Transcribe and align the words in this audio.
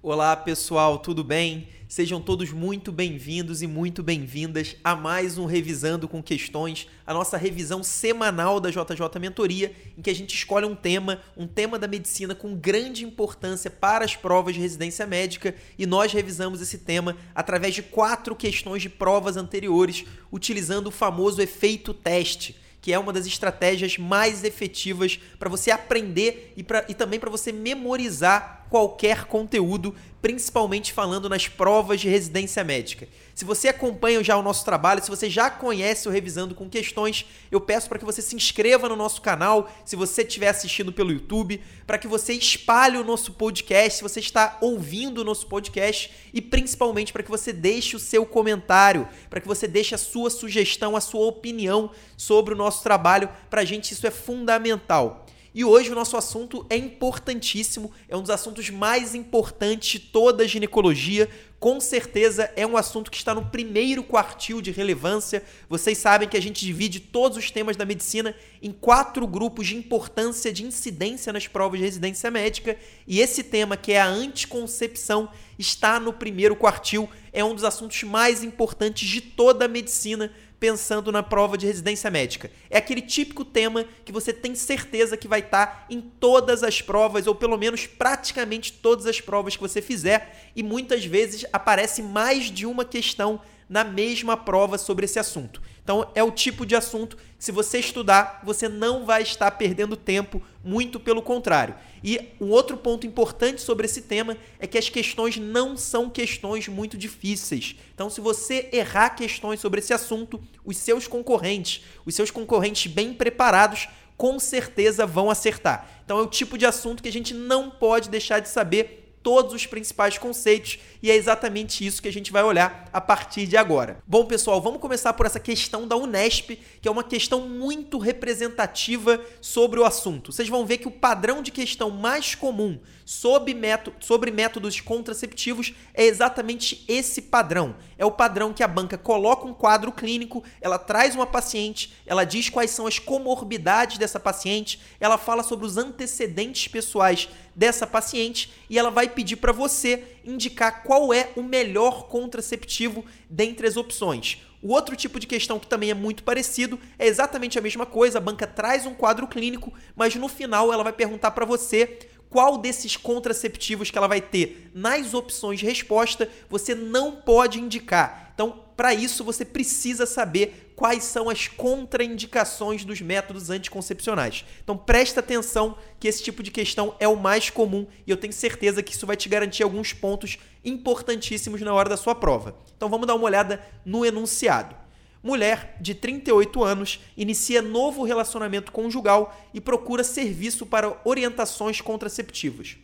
Olá 0.00 0.36
pessoal, 0.36 0.96
tudo 0.96 1.24
bem? 1.24 1.66
Sejam 1.88 2.20
todos 2.20 2.52
muito 2.52 2.92
bem-vindos 2.92 3.62
e 3.62 3.66
muito 3.66 4.00
bem-vindas 4.00 4.76
a 4.84 4.94
mais 4.94 5.38
um 5.38 5.44
Revisando 5.44 6.06
com 6.06 6.22
Questões, 6.22 6.86
a 7.04 7.12
nossa 7.12 7.36
revisão 7.36 7.82
semanal 7.82 8.60
da 8.60 8.70
JJ 8.70 9.18
Mentoria, 9.20 9.72
em 9.96 10.00
que 10.00 10.08
a 10.08 10.14
gente 10.14 10.32
escolhe 10.32 10.64
um 10.64 10.76
tema, 10.76 11.20
um 11.36 11.48
tema 11.48 11.80
da 11.80 11.88
medicina 11.88 12.32
com 12.32 12.54
grande 12.54 13.04
importância 13.04 13.68
para 13.68 14.04
as 14.04 14.14
provas 14.14 14.54
de 14.54 14.60
residência 14.60 15.04
médica 15.04 15.52
e 15.76 15.84
nós 15.84 16.12
revisamos 16.12 16.60
esse 16.60 16.78
tema 16.78 17.16
através 17.34 17.74
de 17.74 17.82
quatro 17.82 18.36
questões 18.36 18.82
de 18.82 18.88
provas 18.88 19.36
anteriores, 19.36 20.04
utilizando 20.30 20.86
o 20.86 20.92
famoso 20.92 21.42
efeito 21.42 21.92
teste 21.92 22.54
que 22.80 22.92
é 22.92 22.98
uma 22.98 23.12
das 23.12 23.26
estratégias 23.26 23.98
mais 23.98 24.44
efetivas 24.44 25.18
para 25.38 25.48
você 25.48 25.70
aprender 25.70 26.52
e, 26.56 26.62
pra, 26.62 26.84
e 26.88 26.94
também 26.94 27.18
para 27.18 27.30
você 27.30 27.52
memorizar 27.52 28.66
qualquer 28.70 29.24
conteúdo, 29.24 29.94
principalmente 30.20 30.92
falando 30.92 31.28
nas 31.28 31.48
provas 31.48 32.00
de 32.00 32.08
residência 32.08 32.62
médica. 32.62 33.08
Se 33.38 33.44
você 33.44 33.68
acompanha 33.68 34.20
já 34.24 34.36
o 34.36 34.42
nosso 34.42 34.64
trabalho, 34.64 35.00
se 35.00 35.08
você 35.08 35.30
já 35.30 35.48
conhece 35.48 36.08
o 36.08 36.10
Revisando 36.10 36.56
com 36.56 36.68
Questões, 36.68 37.24
eu 37.52 37.60
peço 37.60 37.88
para 37.88 37.96
que 37.96 38.04
você 38.04 38.20
se 38.20 38.34
inscreva 38.34 38.88
no 38.88 38.96
nosso 38.96 39.22
canal, 39.22 39.70
se 39.84 39.94
você 39.94 40.22
estiver 40.22 40.48
assistindo 40.48 40.92
pelo 40.92 41.12
YouTube, 41.12 41.62
para 41.86 41.98
que 41.98 42.08
você 42.08 42.32
espalhe 42.32 42.98
o 42.98 43.04
nosso 43.04 43.34
podcast, 43.34 43.98
se 43.98 44.02
você 44.02 44.18
está 44.18 44.58
ouvindo 44.60 45.18
o 45.18 45.24
nosso 45.24 45.46
podcast 45.46 46.12
e 46.34 46.42
principalmente 46.42 47.12
para 47.12 47.22
que 47.22 47.30
você 47.30 47.52
deixe 47.52 47.94
o 47.94 48.00
seu 48.00 48.26
comentário, 48.26 49.08
para 49.30 49.40
que 49.40 49.46
você 49.46 49.68
deixe 49.68 49.94
a 49.94 49.98
sua 49.98 50.30
sugestão, 50.30 50.96
a 50.96 51.00
sua 51.00 51.24
opinião 51.24 51.92
sobre 52.16 52.54
o 52.54 52.56
nosso 52.56 52.82
trabalho. 52.82 53.28
Para 53.48 53.60
a 53.60 53.64
gente 53.64 53.92
isso 53.94 54.04
é 54.04 54.10
fundamental. 54.10 55.27
E 55.58 55.64
hoje 55.64 55.90
o 55.90 55.94
nosso 55.96 56.16
assunto 56.16 56.64
é 56.70 56.76
importantíssimo, 56.76 57.90
é 58.08 58.16
um 58.16 58.20
dos 58.20 58.30
assuntos 58.30 58.70
mais 58.70 59.12
importantes 59.12 59.90
de 59.90 59.98
toda 59.98 60.44
a 60.44 60.46
ginecologia. 60.46 61.28
Com 61.58 61.80
certeza 61.80 62.48
é 62.54 62.64
um 62.64 62.76
assunto 62.76 63.10
que 63.10 63.16
está 63.16 63.34
no 63.34 63.44
primeiro 63.44 64.04
quartil 64.04 64.62
de 64.62 64.70
relevância. 64.70 65.42
Vocês 65.68 65.98
sabem 65.98 66.28
que 66.28 66.36
a 66.36 66.40
gente 66.40 66.64
divide 66.64 67.00
todos 67.00 67.36
os 67.36 67.50
temas 67.50 67.76
da 67.76 67.84
medicina 67.84 68.36
em 68.62 68.70
quatro 68.70 69.26
grupos 69.26 69.66
de 69.66 69.74
importância 69.74 70.52
de 70.52 70.64
incidência 70.64 71.32
nas 71.32 71.48
provas 71.48 71.80
de 71.80 71.86
residência 71.86 72.30
médica, 72.30 72.78
e 73.04 73.18
esse 73.18 73.42
tema, 73.42 73.76
que 73.76 73.90
é 73.90 74.00
a 74.00 74.06
anticoncepção, 74.06 75.28
está 75.58 75.98
no 75.98 76.12
primeiro 76.12 76.54
quartil. 76.54 77.10
É 77.32 77.42
um 77.42 77.52
dos 77.52 77.64
assuntos 77.64 78.00
mais 78.04 78.44
importantes 78.44 79.08
de 79.08 79.20
toda 79.20 79.64
a 79.64 79.68
medicina 79.68 80.32
pensando 80.60 81.12
na 81.12 81.22
prova 81.22 81.56
de 81.56 81.66
residência 81.66 82.10
médica. 82.10 82.50
É 82.68 82.78
aquele 82.78 83.00
típico 83.00 83.44
tema 83.44 83.84
que 84.04 84.12
você 84.12 84.32
tem 84.32 84.54
certeza 84.54 85.16
que 85.16 85.28
vai 85.28 85.40
estar 85.40 85.66
tá 85.66 85.86
em 85.90 86.00
todas 86.00 86.62
as 86.62 86.82
provas, 86.82 87.26
ou 87.26 87.34
pelo 87.34 87.56
menos 87.56 87.86
praticamente 87.86 88.72
todas 88.72 89.06
as 89.06 89.20
provas 89.20 89.56
que 89.56 89.62
você 89.62 89.80
fizer, 89.80 90.50
e 90.54 90.62
muitas 90.62 91.04
vezes 91.04 91.44
aparece 91.52 92.02
mais 92.02 92.46
de 92.46 92.66
uma 92.66 92.84
questão 92.84 93.40
na 93.68 93.84
mesma 93.84 94.36
prova 94.36 94.78
sobre 94.78 95.04
esse 95.04 95.18
assunto. 95.18 95.62
Então 95.88 96.06
é 96.14 96.22
o 96.22 96.30
tipo 96.30 96.66
de 96.66 96.76
assunto 96.76 97.16
que 97.16 97.22
se 97.38 97.50
você 97.50 97.78
estudar, 97.78 98.42
você 98.44 98.68
não 98.68 99.06
vai 99.06 99.22
estar 99.22 99.50
perdendo 99.52 99.96
tempo, 99.96 100.42
muito 100.62 101.00
pelo 101.00 101.22
contrário. 101.22 101.74
E 102.04 102.20
um 102.38 102.50
outro 102.50 102.76
ponto 102.76 103.06
importante 103.06 103.62
sobre 103.62 103.86
esse 103.86 104.02
tema 104.02 104.36
é 104.58 104.66
que 104.66 104.76
as 104.76 104.90
questões 104.90 105.38
não 105.38 105.78
são 105.78 106.10
questões 106.10 106.68
muito 106.68 106.98
difíceis. 106.98 107.74
Então 107.94 108.10
se 108.10 108.20
você 108.20 108.68
errar 108.70 109.16
questões 109.16 109.60
sobre 109.60 109.80
esse 109.80 109.94
assunto, 109.94 110.38
os 110.62 110.76
seus 110.76 111.08
concorrentes, 111.08 111.82
os 112.04 112.14
seus 112.14 112.30
concorrentes 112.30 112.92
bem 112.92 113.14
preparados, 113.14 113.88
com 114.14 114.38
certeza 114.38 115.06
vão 115.06 115.30
acertar. 115.30 115.88
Então 116.04 116.18
é 116.18 116.22
o 116.22 116.26
tipo 116.26 116.58
de 116.58 116.66
assunto 116.66 117.02
que 117.02 117.08
a 117.08 117.12
gente 117.12 117.32
não 117.32 117.70
pode 117.70 118.10
deixar 118.10 118.40
de 118.40 118.50
saber 118.50 119.07
todos 119.22 119.52
os 119.52 119.66
principais 119.66 120.18
conceitos 120.18 120.78
e 121.02 121.10
é 121.10 121.14
exatamente 121.14 121.86
isso 121.86 122.02
que 122.02 122.08
a 122.08 122.12
gente 122.12 122.32
vai 122.32 122.42
olhar 122.42 122.88
a 122.92 123.00
partir 123.00 123.46
de 123.46 123.56
agora. 123.56 124.02
Bom, 124.06 124.24
pessoal, 124.24 124.60
vamos 124.60 124.80
começar 124.80 125.12
por 125.12 125.26
essa 125.26 125.38
questão 125.38 125.86
da 125.86 125.96
Unesp, 125.96 126.58
que 126.80 126.88
é 126.88 126.90
uma 126.90 127.04
questão 127.04 127.48
muito 127.48 127.98
representativa 127.98 129.20
sobre 129.40 129.78
o 129.78 129.84
assunto. 129.84 130.32
Vocês 130.32 130.48
vão 130.48 130.66
ver 130.66 130.78
que 130.78 130.88
o 130.88 130.92
padrão 130.92 131.42
de 131.42 131.50
questão 131.50 131.90
mais 131.90 132.34
comum 132.34 132.78
sobre, 133.04 133.54
método, 133.54 133.96
sobre 134.00 134.30
métodos 134.30 134.80
contraceptivos 134.80 135.72
é 135.94 136.04
exatamente 136.04 136.84
esse 136.86 137.22
padrão. 137.22 137.76
É 137.96 138.04
o 138.04 138.10
padrão 138.10 138.52
que 138.52 138.62
a 138.62 138.68
banca 138.68 138.98
coloca 138.98 139.46
um 139.46 139.54
quadro 139.54 139.92
clínico, 139.92 140.44
ela 140.60 140.78
traz 140.78 141.14
uma 141.14 141.26
paciente, 141.26 141.94
ela 142.04 142.24
diz 142.24 142.50
quais 142.50 142.70
são 142.70 142.86
as 142.86 142.98
comorbidades 142.98 143.98
dessa 143.98 144.20
paciente, 144.20 144.80
ela 145.00 145.16
fala 145.16 145.42
sobre 145.42 145.64
os 145.64 145.76
antecedentes 145.76 146.68
pessoais 146.68 147.28
dessa 147.58 147.88
paciente 147.88 148.52
e 148.70 148.78
ela 148.78 148.88
vai 148.88 149.08
pedir 149.08 149.34
para 149.34 149.50
você 149.50 150.04
indicar 150.24 150.84
qual 150.84 151.12
é 151.12 151.30
o 151.34 151.42
melhor 151.42 152.06
contraceptivo 152.06 153.04
dentre 153.28 153.66
as 153.66 153.76
opções. 153.76 154.38
O 154.62 154.72
outro 154.72 154.94
tipo 154.94 155.18
de 155.18 155.26
questão 155.26 155.58
que 155.58 155.66
também 155.66 155.90
é 155.90 155.94
muito 155.94 156.22
parecido 156.22 156.78
é 156.96 157.08
exatamente 157.08 157.58
a 157.58 157.60
mesma 157.62 157.84
coisa. 157.84 158.18
A 158.18 158.20
banca 158.20 158.46
traz 158.46 158.86
um 158.86 158.94
quadro 158.94 159.26
clínico, 159.26 159.72
mas 159.96 160.14
no 160.14 160.28
final 160.28 160.72
ela 160.72 160.84
vai 160.84 160.92
perguntar 160.92 161.32
para 161.32 161.44
você 161.44 161.98
qual 162.30 162.58
desses 162.58 162.96
contraceptivos 162.96 163.90
que 163.90 163.98
ela 163.98 164.06
vai 164.06 164.20
ter 164.20 164.70
nas 164.72 165.12
opções 165.12 165.58
de 165.58 165.66
resposta 165.66 166.30
você 166.48 166.76
não 166.76 167.16
pode 167.16 167.58
indicar. 167.58 168.30
Então, 168.34 168.62
para 168.76 168.94
isso, 168.94 169.24
você 169.24 169.44
precisa 169.44 170.06
saber 170.06 170.67
quais 170.78 171.02
são 171.02 171.28
as 171.28 171.48
contraindicações 171.48 172.84
dos 172.84 173.00
métodos 173.00 173.50
anticoncepcionais. 173.50 174.44
Então, 174.62 174.78
presta 174.78 175.18
atenção 175.18 175.76
que 175.98 176.06
esse 176.06 176.22
tipo 176.22 176.40
de 176.40 176.52
questão 176.52 176.94
é 177.00 177.08
o 177.08 177.16
mais 177.16 177.50
comum 177.50 177.84
e 178.06 178.10
eu 178.12 178.16
tenho 178.16 178.32
certeza 178.32 178.80
que 178.80 178.92
isso 178.92 179.04
vai 179.04 179.16
te 179.16 179.28
garantir 179.28 179.64
alguns 179.64 179.92
pontos 179.92 180.38
importantíssimos 180.64 181.60
na 181.62 181.74
hora 181.74 181.88
da 181.88 181.96
sua 181.96 182.14
prova. 182.14 182.54
Então, 182.76 182.88
vamos 182.88 183.08
dar 183.08 183.16
uma 183.16 183.24
olhada 183.24 183.60
no 183.84 184.06
enunciado. 184.06 184.76
Mulher 185.20 185.76
de 185.80 185.96
38 185.96 186.62
anos 186.62 187.00
inicia 187.16 187.60
novo 187.60 188.04
relacionamento 188.04 188.70
conjugal 188.70 189.36
e 189.52 189.60
procura 189.60 190.04
serviço 190.04 190.64
para 190.64 190.96
orientações 191.04 191.80
contraceptivas. 191.80 192.76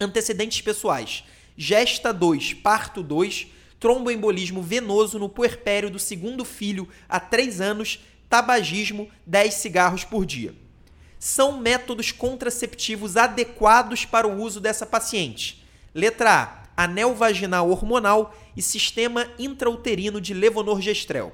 Antecedentes 0.00 0.62
pessoais: 0.62 1.22
gesta 1.56 2.12
2, 2.12 2.54
parto 2.54 3.04
2, 3.04 3.46
tromboembolismo 3.80 4.62
venoso 4.62 5.18
no 5.18 5.28
puerpério 5.28 5.90
do 5.90 5.98
segundo 5.98 6.44
filho 6.44 6.86
há 7.08 7.18
3 7.18 7.62
anos, 7.62 7.98
tabagismo, 8.28 9.08
10 9.26 9.54
cigarros 9.54 10.04
por 10.04 10.26
dia. 10.26 10.54
São 11.18 11.58
métodos 11.58 12.12
contraceptivos 12.12 13.16
adequados 13.16 14.04
para 14.04 14.28
o 14.28 14.40
uso 14.40 14.60
dessa 14.60 14.84
paciente. 14.86 15.64
Letra 15.94 16.64
A: 16.76 16.84
anel 16.84 17.14
vaginal 17.14 17.70
hormonal 17.70 18.36
e 18.56 18.62
sistema 18.62 19.26
intrauterino 19.38 20.20
de 20.20 20.34
levonorgestrel. 20.34 21.32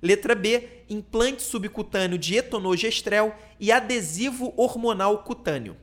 Letra 0.00 0.34
B, 0.34 0.68
implante 0.88 1.42
subcutâneo 1.42 2.18
de 2.18 2.36
etonogestrel 2.36 3.34
e 3.60 3.70
adesivo 3.70 4.52
hormonal 4.56 5.22
cutâneo. 5.22 5.76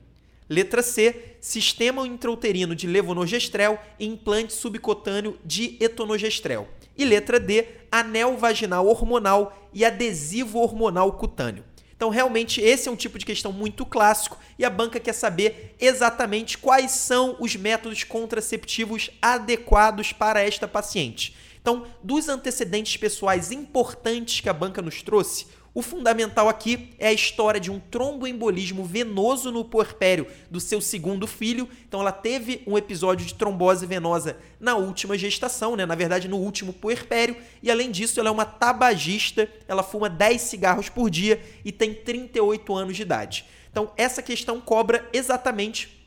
Letra 0.50 0.82
C, 0.82 1.36
sistema 1.40 2.08
intrauterino 2.08 2.76
de 2.76 2.88
levonorgestrel 2.88 3.78
e 4.00 4.08
implante 4.08 4.52
subcutâneo 4.52 5.38
de 5.46 5.78
etonogestrel. 5.80 6.68
E 6.98 7.06
letra 7.06 7.40
D, 7.40 7.66
anel 7.92 8.36
vaginal 8.36 8.88
hormonal 8.88 9.70
e 9.72 9.86
adesivo 9.86 10.58
hormonal 10.58 11.14
cutâneo. 11.14 11.64
Então, 11.96 12.09
realmente, 12.09 12.62
esse 12.62 12.90
é 12.90 12.92
um 12.92 12.96
tipo 12.96 13.20
de 13.20 13.26
questão 13.26 13.52
muito 13.52 13.86
clássico 13.86 14.40
e 14.58 14.66
a 14.66 14.70
banca 14.70 15.00
quer 15.00 15.14
saber 15.14 15.76
exatamente 15.80 16.58
quais 16.58 16.92
são 16.92 17.36
os 17.40 17.56
métodos 17.56 18.04
contraceptivos 18.04 19.12
adequados 19.22 20.12
para 20.12 20.42
esta 20.42 20.68
paciente. 20.68 21.36
Então, 21.62 21.86
dos 22.02 22.30
antecedentes 22.30 22.98
pessoais 22.98 23.52
importantes 23.52 24.40
que 24.40 24.50
a 24.50 24.54
banca 24.54 24.82
nos 24.82 25.02
trouxe, 25.04 25.46
o 25.79 25.81
fundamental 25.81 26.50
aqui 26.50 26.90
é 27.00 27.07
a 27.07 27.13
história 27.13 27.57
de 27.57 27.72
um 27.72 27.79
tromboembolismo 27.79 28.84
venoso 28.84 29.50
no 29.50 29.63
puerpério 29.63 30.28
do 30.51 30.59
seu 30.59 30.81
segundo 30.81 31.26
filho. 31.26 31.70
Então 31.87 32.02
ela 32.02 32.11
teve 32.11 32.61
um 32.67 32.78
episódio 32.78 33.26
de 33.26 33.34
trombose 33.34 33.85
venosa 33.85 34.35
na 34.59 34.76
última 34.76 35.17
gestação, 35.17 35.78
né? 35.78 35.85
Na 35.85 35.96
verdade, 35.96 36.28
no 36.28 36.35
último 36.35 36.73
puerpério, 36.73 37.37
e 37.64 37.72
além 37.72 37.91
disso, 37.91 38.20
ela 38.20 38.28
é 38.28 38.31
uma 38.31 38.43
tabagista, 38.43 39.49
ela 39.70 39.81
fuma 39.81 40.09
10 40.09 40.41
cigarros 40.41 40.90
por 40.90 41.09
dia 41.09 41.41
e 41.64 41.72
tem 41.72 41.93
38 41.93 42.75
anos 42.75 42.97
de 42.97 43.02
idade. 43.02 43.46
Então, 43.72 43.93
essa 43.96 44.22
questão 44.22 44.59
cobra 44.59 45.08
exatamente 45.14 45.97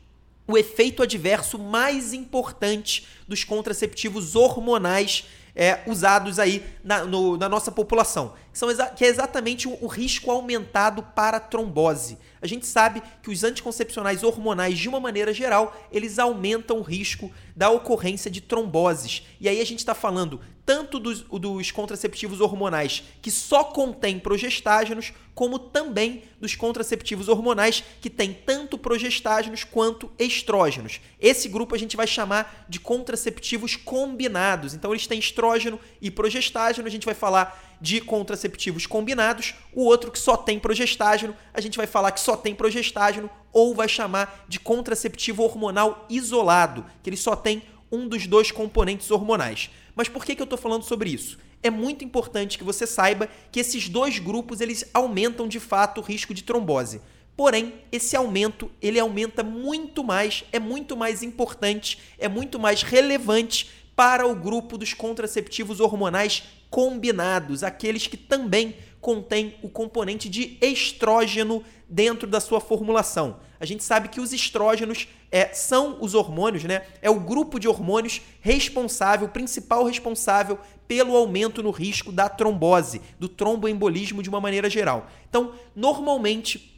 o 0.47 0.55
efeito 0.55 1.01
adverso 1.01 1.57
mais 1.57 2.13
importante 2.13 3.07
dos 3.27 3.43
contraceptivos 3.43 4.35
hormonais 4.35 5.25
é, 5.55 5.79
usados 5.85 6.39
aí 6.39 6.65
na, 6.83 7.05
no, 7.05 7.37
na 7.37 7.47
nossa 7.47 7.71
população, 7.71 8.33
que, 8.51 8.57
são 8.57 8.69
que 8.95 9.05
é 9.05 9.07
exatamente 9.07 9.67
o, 9.67 9.77
o 9.81 9.87
risco 9.87 10.31
aumentado 10.31 11.03
para 11.03 11.39
trombose. 11.39 12.17
A 12.43 12.47
gente 12.47 12.67
sabe 12.67 13.01
que 13.21 13.31
os 13.31 13.41
anticoncepcionais 13.41 14.21
hormonais, 14.21 14.77
de 14.77 14.89
uma 14.89 14.99
maneira 14.99 15.33
geral, 15.33 15.73
eles 15.89 16.19
aumentam 16.19 16.79
o 16.79 16.81
risco 16.81 17.31
da 17.55 17.69
ocorrência 17.69 18.29
de 18.29 18.41
tromboses. 18.41 19.25
E 19.39 19.47
aí 19.47 19.61
a 19.61 19.65
gente 19.65 19.79
está 19.79 19.95
falando 19.95 20.41
tanto 20.65 20.99
dos, 20.99 21.21
dos, 21.21 21.71
contraceptivos 21.71 22.41
hormonais 22.41 23.03
que 23.21 23.31
só 23.31 23.63
contêm 23.63 24.19
progestágenos, 24.19 25.13
como 25.33 25.57
também 25.57 26.23
dos 26.39 26.53
contraceptivos 26.55 27.29
hormonais 27.29 27.81
que 28.01 28.09
têm 28.09 28.33
tanto 28.33 28.77
progestágenos 28.77 29.63
quanto 29.63 30.11
estrógenos. 30.19 30.99
Esse 31.19 31.47
grupo 31.47 31.75
a 31.75 31.77
gente 31.77 31.95
vai 31.95 32.07
chamar 32.07 32.65
de 32.67 32.79
contraceptivos 32.79 33.77
combinados. 33.77 34.73
Então 34.73 34.91
eles 34.91 35.07
têm 35.07 35.19
estrógeno 35.19 35.79
e 36.01 36.11
progestágeno, 36.11 36.87
a 36.87 36.91
gente 36.91 37.05
vai 37.05 37.15
falar 37.15 37.72
de 37.83 37.99
contraceptivos 37.99 38.87
combinados. 38.87 39.55
O 39.73 39.83
outro 39.83 40.09
que 40.09 40.17
só 40.17 40.37
tem 40.37 40.57
progestágeno, 40.57 41.35
a 41.53 41.59
gente 41.59 41.75
vai 41.75 41.85
falar 41.85 42.13
que 42.13 42.21
só 42.21 42.37
tem 42.37 42.55
progestágeno 42.55 43.29
ou 43.51 43.75
vai 43.75 43.89
chamar 43.89 44.45
de 44.47 44.57
contraceptivo 44.57 45.43
hormonal 45.43 46.05
isolado, 46.09 46.85
que 47.03 47.09
ele 47.09 47.17
só 47.17 47.35
tem 47.35 47.61
um 47.91 48.07
dos 48.07 48.25
dois 48.25 48.51
componentes 48.51 49.11
hormonais. 49.11 49.69
Mas 49.97 50.07
por 50.07 50.23
que, 50.23 50.33
que 50.33 50.41
eu 50.41 50.45
estou 50.45 50.57
falando 50.57 50.83
sobre 50.83 51.09
isso? 51.09 51.37
É 51.61 51.69
muito 51.69 52.05
importante 52.05 52.57
que 52.57 52.63
você 52.63 52.87
saiba 52.87 53.27
que 53.51 53.59
esses 53.59 53.89
dois 53.89 54.17
grupos 54.17 54.61
eles 54.61 54.89
aumentam 54.93 55.45
de 55.45 55.59
fato 55.59 55.99
o 55.99 56.03
risco 56.03 56.33
de 56.33 56.41
trombose. 56.41 57.01
Porém, 57.35 57.73
esse 57.91 58.15
aumento 58.15 58.71
ele 58.81 58.97
aumenta 58.97 59.43
muito 59.43 60.05
mais, 60.05 60.45
é 60.53 60.59
muito 60.59 60.95
mais 60.95 61.21
importante, 61.21 61.99
é 62.17 62.29
muito 62.29 62.57
mais 62.57 62.81
relevante 62.81 63.69
para 63.93 64.25
o 64.25 64.35
grupo 64.35 64.77
dos 64.77 64.93
contraceptivos 64.93 65.79
hormonais 65.79 66.43
combinados, 66.73 67.63
aqueles 67.63 68.07
que 68.07 68.17
também 68.17 68.75
contêm 68.99 69.53
o 69.61 69.69
componente 69.69 70.27
de 70.27 70.57
estrógeno 70.59 71.63
dentro 71.87 72.27
da 72.27 72.39
sua 72.39 72.59
formulação. 72.59 73.37
A 73.59 73.65
gente 73.65 73.83
sabe 73.83 74.09
que 74.09 74.19
os 74.19 74.33
estrógenos 74.33 75.07
é, 75.31 75.53
são 75.53 75.99
os 76.01 76.15
hormônios, 76.15 76.63
né? 76.63 76.81
É 76.99 77.11
o 77.11 77.19
grupo 77.19 77.59
de 77.59 77.67
hormônios 77.67 78.21
responsável, 78.41 79.29
principal 79.29 79.85
responsável 79.85 80.57
pelo 80.87 81.15
aumento 81.15 81.61
no 81.61 81.69
risco 81.69 82.11
da 82.11 82.27
trombose, 82.27 83.03
do 83.19 83.29
tromboembolismo 83.29 84.23
de 84.23 84.29
uma 84.29 84.41
maneira 84.41 84.67
geral. 84.67 85.05
Então, 85.29 85.53
normalmente, 85.75 86.72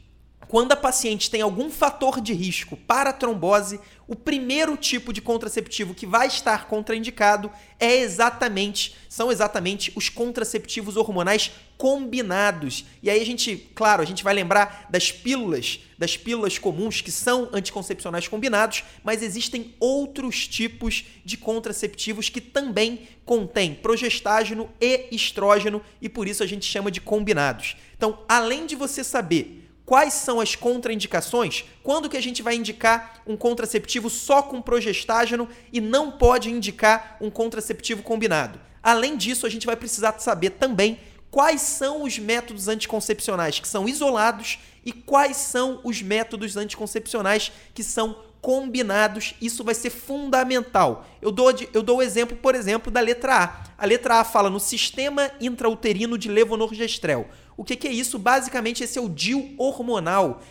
quando 0.48 0.72
a 0.72 0.76
paciente 0.76 1.30
tem 1.30 1.40
algum 1.40 1.68
fator 1.70 2.20
de 2.20 2.32
risco 2.32 2.76
para 2.76 3.12
trombose, 3.12 3.80
o 4.06 4.14
primeiro 4.14 4.76
tipo 4.76 5.12
de 5.12 5.20
contraceptivo 5.20 5.92
que 5.92 6.06
vai 6.06 6.28
estar 6.28 6.68
contraindicado 6.68 7.50
é 7.80 7.96
exatamente, 7.96 8.94
são 9.08 9.32
exatamente 9.32 9.92
os 9.96 10.08
contraceptivos 10.08 10.96
hormonais 10.96 11.50
combinados. 11.76 12.84
E 13.02 13.10
aí 13.10 13.20
a 13.20 13.26
gente, 13.26 13.56
claro, 13.74 14.00
a 14.00 14.04
gente 14.04 14.22
vai 14.22 14.32
lembrar 14.32 14.86
das 14.88 15.10
pílulas, 15.10 15.80
das 15.98 16.16
pílulas 16.16 16.58
comuns 16.58 17.00
que 17.00 17.10
são 17.10 17.50
anticoncepcionais 17.52 18.28
combinados, 18.28 18.84
mas 19.02 19.24
existem 19.24 19.74
outros 19.80 20.46
tipos 20.46 21.04
de 21.24 21.36
contraceptivos 21.36 22.28
que 22.28 22.40
também 22.40 23.08
contêm 23.24 23.74
progestágeno 23.74 24.70
e 24.80 25.08
estrógeno 25.10 25.82
e 26.00 26.08
por 26.08 26.28
isso 26.28 26.44
a 26.44 26.46
gente 26.46 26.64
chama 26.64 26.88
de 26.88 27.00
combinados. 27.00 27.76
Então, 27.96 28.20
além 28.28 28.64
de 28.64 28.76
você 28.76 29.02
saber 29.02 29.65
Quais 29.86 30.14
são 30.14 30.40
as 30.40 30.56
contraindicações? 30.56 31.64
Quando 31.80 32.08
que 32.08 32.16
a 32.16 32.20
gente 32.20 32.42
vai 32.42 32.56
indicar 32.56 33.22
um 33.24 33.36
contraceptivo 33.36 34.10
só 34.10 34.42
com 34.42 34.60
progestágeno 34.60 35.48
e 35.72 35.80
não 35.80 36.10
pode 36.10 36.50
indicar 36.50 37.16
um 37.20 37.30
contraceptivo 37.30 38.02
combinado? 38.02 38.60
Além 38.82 39.16
disso, 39.16 39.46
a 39.46 39.48
gente 39.48 39.64
vai 39.64 39.76
precisar 39.76 40.18
saber 40.18 40.50
também 40.50 40.98
quais 41.30 41.60
são 41.60 42.02
os 42.02 42.18
métodos 42.18 42.66
anticoncepcionais 42.66 43.60
que 43.60 43.68
são 43.68 43.88
isolados 43.88 44.58
e 44.84 44.92
quais 44.92 45.36
são 45.36 45.80
os 45.84 46.02
métodos 46.02 46.56
anticoncepcionais 46.56 47.52
que 47.72 47.84
são 47.84 48.16
combinados. 48.40 49.34
Isso 49.40 49.62
vai 49.62 49.74
ser 49.74 49.90
fundamental. 49.90 51.06
Eu 51.22 51.30
dou, 51.30 51.52
eu 51.72 51.82
dou 51.82 51.98
o 51.98 52.02
exemplo, 52.02 52.36
por 52.36 52.54
exemplo, 52.56 52.90
da 52.90 53.00
letra 53.00 53.36
A. 53.36 53.64
A 53.78 53.86
letra 53.86 54.20
A 54.20 54.24
fala 54.24 54.48
no 54.48 54.58
sistema 54.60 55.30
intrauterino 55.40 56.16
de 56.16 56.28
levonorgestrel. 56.28 57.28
O 57.56 57.64
que, 57.64 57.76
que 57.76 57.88
é 57.88 57.92
isso? 57.92 58.18
Basicamente, 58.18 58.84
esse 58.84 58.98
é 58.98 59.02
o 59.02 59.08
DIL 59.08 59.54
hormonal, 59.56 60.42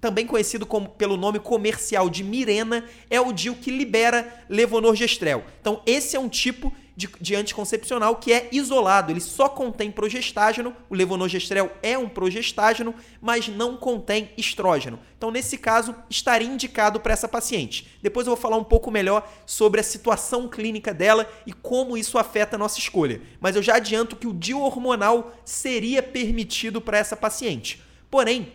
também 0.00 0.26
conhecido 0.26 0.64
como, 0.64 0.88
pelo 0.88 1.16
nome 1.16 1.38
comercial 1.38 2.08
de 2.08 2.22
Mirena, 2.22 2.84
é 3.10 3.20
o 3.20 3.32
DIL 3.32 3.56
que 3.56 3.70
libera 3.70 4.44
levonorgestrel. 4.48 5.44
Então, 5.60 5.82
esse 5.84 6.16
é 6.16 6.20
um 6.20 6.28
tipo 6.28 6.72
de, 6.98 7.08
de, 7.20 7.36
anticoncepcional 7.36 8.16
que 8.16 8.32
é 8.32 8.48
isolado, 8.50 9.12
ele 9.12 9.20
só 9.20 9.48
contém 9.48 9.88
progestágeno, 9.88 10.74
o 10.90 10.96
levonorgestrel 10.96 11.70
é 11.80 11.96
um 11.96 12.08
progestágeno, 12.08 12.92
mas 13.20 13.46
não 13.46 13.76
contém 13.76 14.32
estrógeno. 14.36 14.98
Então, 15.16 15.30
nesse 15.30 15.56
caso, 15.56 15.94
estaria 16.10 16.48
indicado 16.48 16.98
para 16.98 17.12
essa 17.12 17.28
paciente. 17.28 17.86
Depois 18.02 18.26
eu 18.26 18.34
vou 18.34 18.42
falar 18.42 18.56
um 18.56 18.64
pouco 18.64 18.90
melhor 18.90 19.30
sobre 19.46 19.80
a 19.80 19.84
situação 19.84 20.48
clínica 20.48 20.92
dela 20.92 21.30
e 21.46 21.52
como 21.52 21.96
isso 21.96 22.18
afeta 22.18 22.56
a 22.56 22.58
nossa 22.58 22.80
escolha. 22.80 23.22
Mas 23.38 23.54
eu 23.54 23.62
já 23.62 23.76
adianto 23.76 24.16
que 24.16 24.26
o 24.26 24.34
DIU 24.34 24.60
hormonal 24.60 25.32
seria 25.44 26.02
permitido 26.02 26.80
para 26.80 26.98
essa 26.98 27.16
paciente. 27.16 27.80
Porém, 28.10 28.52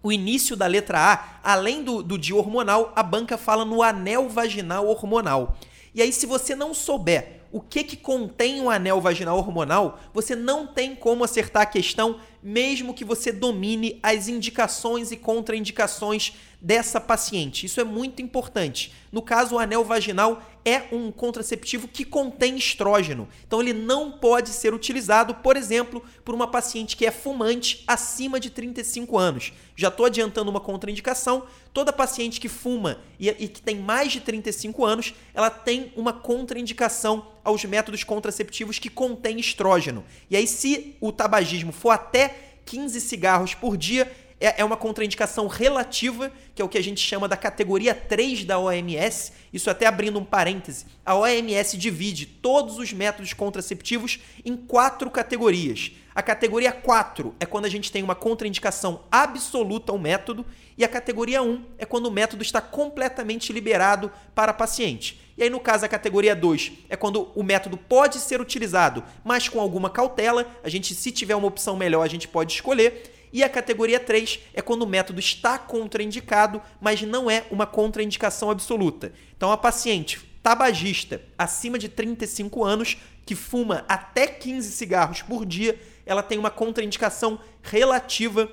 o 0.00 0.12
início 0.12 0.54
da 0.54 0.68
letra 0.68 1.12
A, 1.12 1.40
além 1.42 1.82
do, 1.82 2.04
do 2.04 2.16
DIU 2.16 2.36
hormonal, 2.36 2.92
a 2.94 3.02
banca 3.02 3.36
fala 3.36 3.64
no 3.64 3.82
anel 3.82 4.28
vaginal 4.28 4.86
hormonal. 4.86 5.56
E 5.92 6.00
aí, 6.00 6.12
se 6.12 6.24
você 6.24 6.54
não 6.54 6.72
souber 6.72 7.39
o 7.52 7.60
que, 7.60 7.82
que 7.82 7.96
contém 7.96 8.60
um 8.60 8.70
anel 8.70 9.00
vaginal 9.00 9.36
hormonal, 9.36 9.98
você 10.14 10.36
não 10.36 10.66
tem 10.66 10.94
como 10.94 11.24
acertar 11.24 11.62
a 11.62 11.66
questão, 11.66 12.20
mesmo 12.42 12.94
que 12.94 13.04
você 13.04 13.32
domine 13.32 13.98
as 14.02 14.28
indicações 14.28 15.10
e 15.10 15.16
contraindicações 15.16 16.34
dessa 16.60 17.00
paciente. 17.00 17.64
Isso 17.64 17.80
é 17.80 17.84
muito 17.84 18.20
importante. 18.20 18.92
No 19.10 19.22
caso, 19.22 19.54
o 19.54 19.58
anel 19.58 19.82
vaginal 19.82 20.42
é 20.62 20.82
um 20.92 21.10
contraceptivo 21.10 21.88
que 21.88 22.04
contém 22.04 22.56
estrógeno. 22.56 23.26
Então, 23.46 23.62
ele 23.62 23.72
não 23.72 24.12
pode 24.12 24.50
ser 24.50 24.74
utilizado, 24.74 25.34
por 25.36 25.56
exemplo, 25.56 26.02
por 26.22 26.34
uma 26.34 26.46
paciente 26.46 26.96
que 26.96 27.06
é 27.06 27.10
fumante 27.10 27.82
acima 27.86 28.38
de 28.38 28.50
35 28.50 29.16
anos. 29.16 29.52
Já 29.74 29.88
estou 29.88 30.04
adiantando 30.04 30.50
uma 30.50 30.60
contraindicação. 30.60 31.46
Toda 31.72 31.92
paciente 31.92 32.40
que 32.40 32.48
fuma 32.48 32.98
e, 33.18 33.28
e 33.28 33.48
que 33.48 33.62
tem 33.62 33.76
mais 33.76 34.12
de 34.12 34.20
35 34.20 34.84
anos, 34.84 35.14
ela 35.32 35.48
tem 35.48 35.92
uma 35.96 36.12
contraindicação 36.12 37.26
aos 37.42 37.64
métodos 37.64 38.04
contraceptivos 38.04 38.78
que 38.78 38.90
contêm 38.90 39.40
estrógeno. 39.40 40.04
E 40.28 40.36
aí, 40.36 40.46
se 40.46 40.96
o 41.00 41.10
tabagismo 41.10 41.72
for 41.72 41.90
até 41.90 42.50
15 42.66 43.00
cigarros 43.00 43.54
por 43.54 43.76
dia, 43.76 44.10
é, 44.40 44.62
é 44.62 44.64
uma 44.64 44.76
contraindicação 44.76 45.46
relativa, 45.46 46.32
que 46.54 46.62
é 46.62 46.64
o 46.64 46.68
que 46.68 46.78
a 46.78 46.82
gente 46.82 47.00
chama 47.00 47.28
da 47.28 47.36
categoria 47.36 47.94
3 47.94 48.44
da 48.44 48.58
OMS. 48.58 49.32
Isso 49.52 49.68
até 49.68 49.86
abrindo 49.86 50.18
um 50.18 50.24
parêntese. 50.24 50.86
A 51.04 51.14
OMS 51.14 51.76
divide 51.76 52.24
todos 52.24 52.78
os 52.78 52.92
métodos 52.92 53.34
contraceptivos 53.34 54.18
em 54.44 54.56
quatro 54.56 55.10
categorias. 55.10 55.92
A 56.14 56.22
categoria 56.22 56.72
4 56.72 57.34
é 57.38 57.46
quando 57.46 57.66
a 57.66 57.68
gente 57.68 57.92
tem 57.92 58.02
uma 58.02 58.14
contraindicação 58.14 59.04
absoluta 59.10 59.92
ao 59.92 59.98
método, 59.98 60.44
e 60.76 60.84
a 60.84 60.88
categoria 60.88 61.42
1 61.42 61.64
é 61.78 61.84
quando 61.84 62.06
o 62.06 62.10
método 62.10 62.42
está 62.42 62.60
completamente 62.60 63.52
liberado 63.52 64.10
para 64.34 64.52
paciente. 64.52 65.20
E 65.36 65.42
aí, 65.42 65.50
no 65.50 65.60
caso, 65.60 65.84
a 65.84 65.88
categoria 65.88 66.34
2 66.34 66.72
é 66.88 66.96
quando 66.96 67.30
o 67.34 67.42
método 67.42 67.76
pode 67.76 68.18
ser 68.18 68.40
utilizado, 68.40 69.04
mas 69.24 69.48
com 69.48 69.60
alguma 69.60 69.88
cautela. 69.88 70.46
A 70.62 70.68
gente, 70.68 70.94
se 70.94 71.10
tiver 71.10 71.36
uma 71.36 71.46
opção 71.46 71.76
melhor, 71.76 72.02
a 72.02 72.08
gente 72.08 72.26
pode 72.26 72.52
escolher. 72.52 73.19
E 73.32 73.44
a 73.44 73.48
categoria 73.48 74.00
3 74.00 74.40
é 74.52 74.60
quando 74.60 74.82
o 74.82 74.86
método 74.86 75.20
está 75.20 75.58
contraindicado, 75.58 76.60
mas 76.80 77.02
não 77.02 77.30
é 77.30 77.44
uma 77.50 77.66
contraindicação 77.66 78.50
absoluta. 78.50 79.12
Então, 79.36 79.52
a 79.52 79.56
paciente 79.56 80.20
tabagista 80.42 81.22
acima 81.36 81.78
de 81.78 81.88
35 81.88 82.64
anos 82.64 82.96
que 83.26 83.34
fuma 83.34 83.84
até 83.88 84.26
15 84.26 84.72
cigarros 84.72 85.22
por 85.22 85.44
dia, 85.44 85.78
ela 86.04 86.22
tem 86.22 86.38
uma 86.38 86.50
contraindicação 86.50 87.38
relativa 87.62 88.50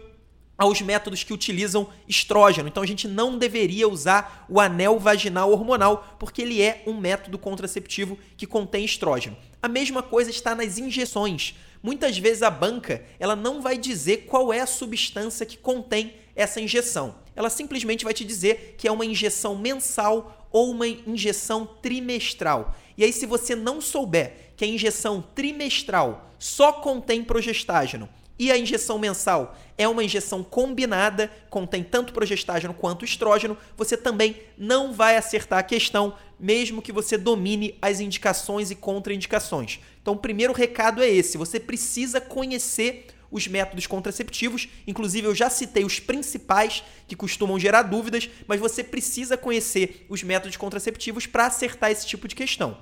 aos 0.58 0.82
métodos 0.82 1.24
que 1.24 1.34
utilizam 1.34 1.88
estrógeno. 2.08 2.68
Então 2.68 2.82
a 2.82 2.86
gente 2.88 3.08
não 3.08 3.38
deveria 3.38 3.88
usar 3.88 4.46
o 4.50 4.60
anel 4.60 5.00
vaginal 5.00 5.52
hormonal, 5.52 6.16
porque 6.20 6.42
ele 6.42 6.62
é 6.62 6.84
um 6.88 7.00
método 7.00 7.38
contraceptivo 7.38 8.18
que 8.36 8.48
contém 8.48 8.84
estrógeno. 8.84 9.38
A 9.62 9.68
mesma 9.68 10.02
coisa 10.02 10.30
está 10.30 10.56
nas 10.56 10.78
injeções. 10.78 11.56
Muitas 11.88 12.18
vezes 12.18 12.44
a 12.44 12.50
banca 12.50 13.02
ela 13.18 13.34
não 13.34 13.62
vai 13.62 13.78
dizer 13.78 14.26
qual 14.26 14.52
é 14.52 14.60
a 14.60 14.66
substância 14.66 15.46
que 15.46 15.56
contém 15.56 16.16
essa 16.36 16.60
injeção. 16.60 17.16
Ela 17.34 17.50
simplesmente 17.50 18.04
vai 18.04 18.14
te 18.14 18.26
dizer 18.26 18.76
que 18.78 18.90
é 18.90 18.92
uma 18.92 19.06
injeção 19.06 19.56
mensal 19.56 20.50
ou 20.52 20.72
uma 20.72 20.86
injeção 20.86 21.66
trimestral. 21.82 22.76
E 22.98 23.06
aí, 23.06 23.14
se 23.14 23.26
você 23.26 23.56
não 23.56 23.80
souber 23.80 24.52
que 24.58 24.66
a 24.66 24.68
injeção 24.68 25.24
trimestral 25.34 26.30
só 26.38 26.74
contém 26.74 27.24
progestágeno 27.24 28.10
e 28.38 28.52
a 28.52 28.58
injeção 28.58 29.00
mensal 29.00 29.56
é 29.78 29.88
uma 29.88 30.04
injeção 30.04 30.44
combinada, 30.44 31.32
contém 31.50 31.84
tanto 31.84 32.12
progestágeno 32.12 32.74
quanto 32.74 33.06
estrógeno, 33.06 33.58
você 33.78 33.96
também 33.96 34.36
não 34.58 34.92
vai 34.92 35.16
acertar 35.16 35.60
a 35.60 35.64
questão, 35.64 36.16
mesmo 36.38 36.82
que 36.82 36.92
você 36.92 37.18
domine 37.18 37.78
as 37.82 38.02
indicações 38.02 38.72
e 38.72 38.76
contraindicações. 38.76 39.80
Então, 40.08 40.16
o 40.16 40.20
primeiro 40.20 40.54
recado 40.54 41.04
é 41.04 41.10
esse: 41.10 41.38
você 41.38 41.60
precisa 41.60 42.22
conhecer 42.22 43.08
os 43.30 43.46
métodos 43.46 43.86
contraceptivos. 43.88 44.70
Inclusive, 44.88 45.28
eu 45.28 45.36
já 45.36 45.50
citei 45.50 45.84
os 45.84 46.00
principais 46.00 46.82
que 47.06 47.14
costumam 47.14 47.60
gerar 47.60 47.82
dúvidas, 47.82 48.30
mas 48.48 48.58
você 48.58 48.86
precisa 48.86 49.36
conhecer 49.36 50.06
os 50.08 50.24
métodos 50.24 50.56
contraceptivos 50.56 51.28
para 51.28 51.48
acertar 51.48 51.92
esse 51.92 52.08
tipo 52.08 52.26
de 52.26 52.36
questão. 52.36 52.78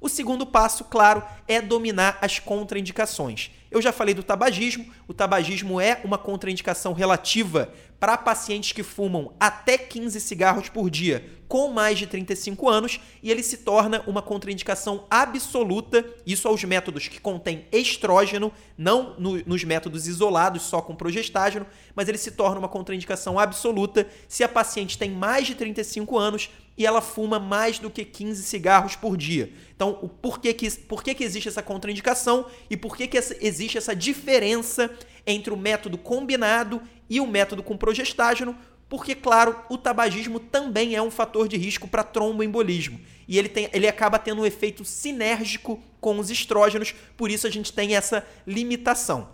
O 0.00 0.08
segundo 0.08 0.46
passo, 0.46 0.84
claro, 0.84 1.22
é 1.46 1.60
dominar 1.60 2.16
as 2.22 2.38
contraindicações. 2.38 3.50
Eu 3.70 3.80
já 3.80 3.92
falei 3.92 4.14
do 4.14 4.22
tabagismo. 4.22 4.86
O 5.06 5.14
tabagismo 5.14 5.80
é 5.80 6.00
uma 6.02 6.18
contraindicação 6.18 6.92
relativa 6.92 7.72
para 8.00 8.16
pacientes 8.16 8.72
que 8.72 8.82
fumam 8.82 9.32
até 9.38 9.78
15 9.78 10.20
cigarros 10.20 10.68
por 10.68 10.90
dia 10.90 11.40
com 11.50 11.68
mais 11.72 11.98
de 11.98 12.06
35 12.06 12.68
anos 12.68 13.00
e 13.20 13.28
ele 13.28 13.42
se 13.42 13.56
torna 13.56 14.04
uma 14.06 14.22
contraindicação 14.22 15.04
absoluta, 15.10 16.06
isso 16.24 16.46
aos 16.46 16.62
métodos 16.62 17.08
que 17.08 17.20
contêm 17.20 17.66
estrógeno, 17.72 18.52
não 18.78 19.16
no, 19.18 19.44
nos 19.44 19.64
métodos 19.64 20.06
isolados 20.06 20.62
só 20.62 20.80
com 20.80 20.94
progestágeno, 20.94 21.66
mas 21.92 22.08
ele 22.08 22.18
se 22.18 22.30
torna 22.30 22.60
uma 22.60 22.68
contraindicação 22.68 23.36
absoluta 23.36 24.06
se 24.28 24.44
a 24.44 24.48
paciente 24.48 24.96
tem 24.96 25.10
mais 25.10 25.48
de 25.48 25.56
35 25.56 26.16
anos 26.16 26.50
e 26.78 26.86
ela 26.86 27.00
fuma 27.00 27.38
mais 27.38 27.78
do 27.78 27.90
que 27.90 28.04
15 28.04 28.44
cigarros 28.44 28.94
por 28.94 29.16
dia. 29.16 29.52
Então, 29.74 29.98
o 30.00 30.08
porquê 30.08 30.54
que, 30.54 30.70
por 30.70 31.02
que, 31.02 31.14
que 31.14 31.24
existe 31.24 31.48
essa 31.48 31.62
contraindicação 31.62 32.46
e 32.70 32.76
por 32.76 32.96
que, 32.96 33.08
que 33.08 33.18
essa, 33.18 33.36
existe 33.40 33.59
essa 33.78 33.94
diferença 33.94 34.90
entre 35.26 35.52
o 35.52 35.56
método 35.56 35.98
combinado 35.98 36.82
e 37.08 37.20
o 37.20 37.26
método 37.26 37.62
com 37.62 37.76
progestágeno? 37.76 38.56
porque, 38.90 39.14
claro, 39.14 39.56
o 39.68 39.78
tabagismo 39.78 40.40
também 40.40 40.96
é 40.96 41.00
um 41.00 41.12
fator 41.12 41.46
de 41.46 41.56
risco 41.56 41.86
para 41.86 42.02
tromboembolismo. 42.02 43.00
E 43.28 43.38
ele, 43.38 43.48
tem, 43.48 43.70
ele 43.72 43.86
acaba 43.86 44.18
tendo 44.18 44.42
um 44.42 44.46
efeito 44.46 44.84
sinérgico 44.84 45.80
com 46.00 46.18
os 46.18 46.28
estrógenos, 46.28 46.92
por 47.16 47.30
isso 47.30 47.46
a 47.46 47.50
gente 47.50 47.72
tem 47.72 47.94
essa 47.94 48.26
limitação. 48.44 49.28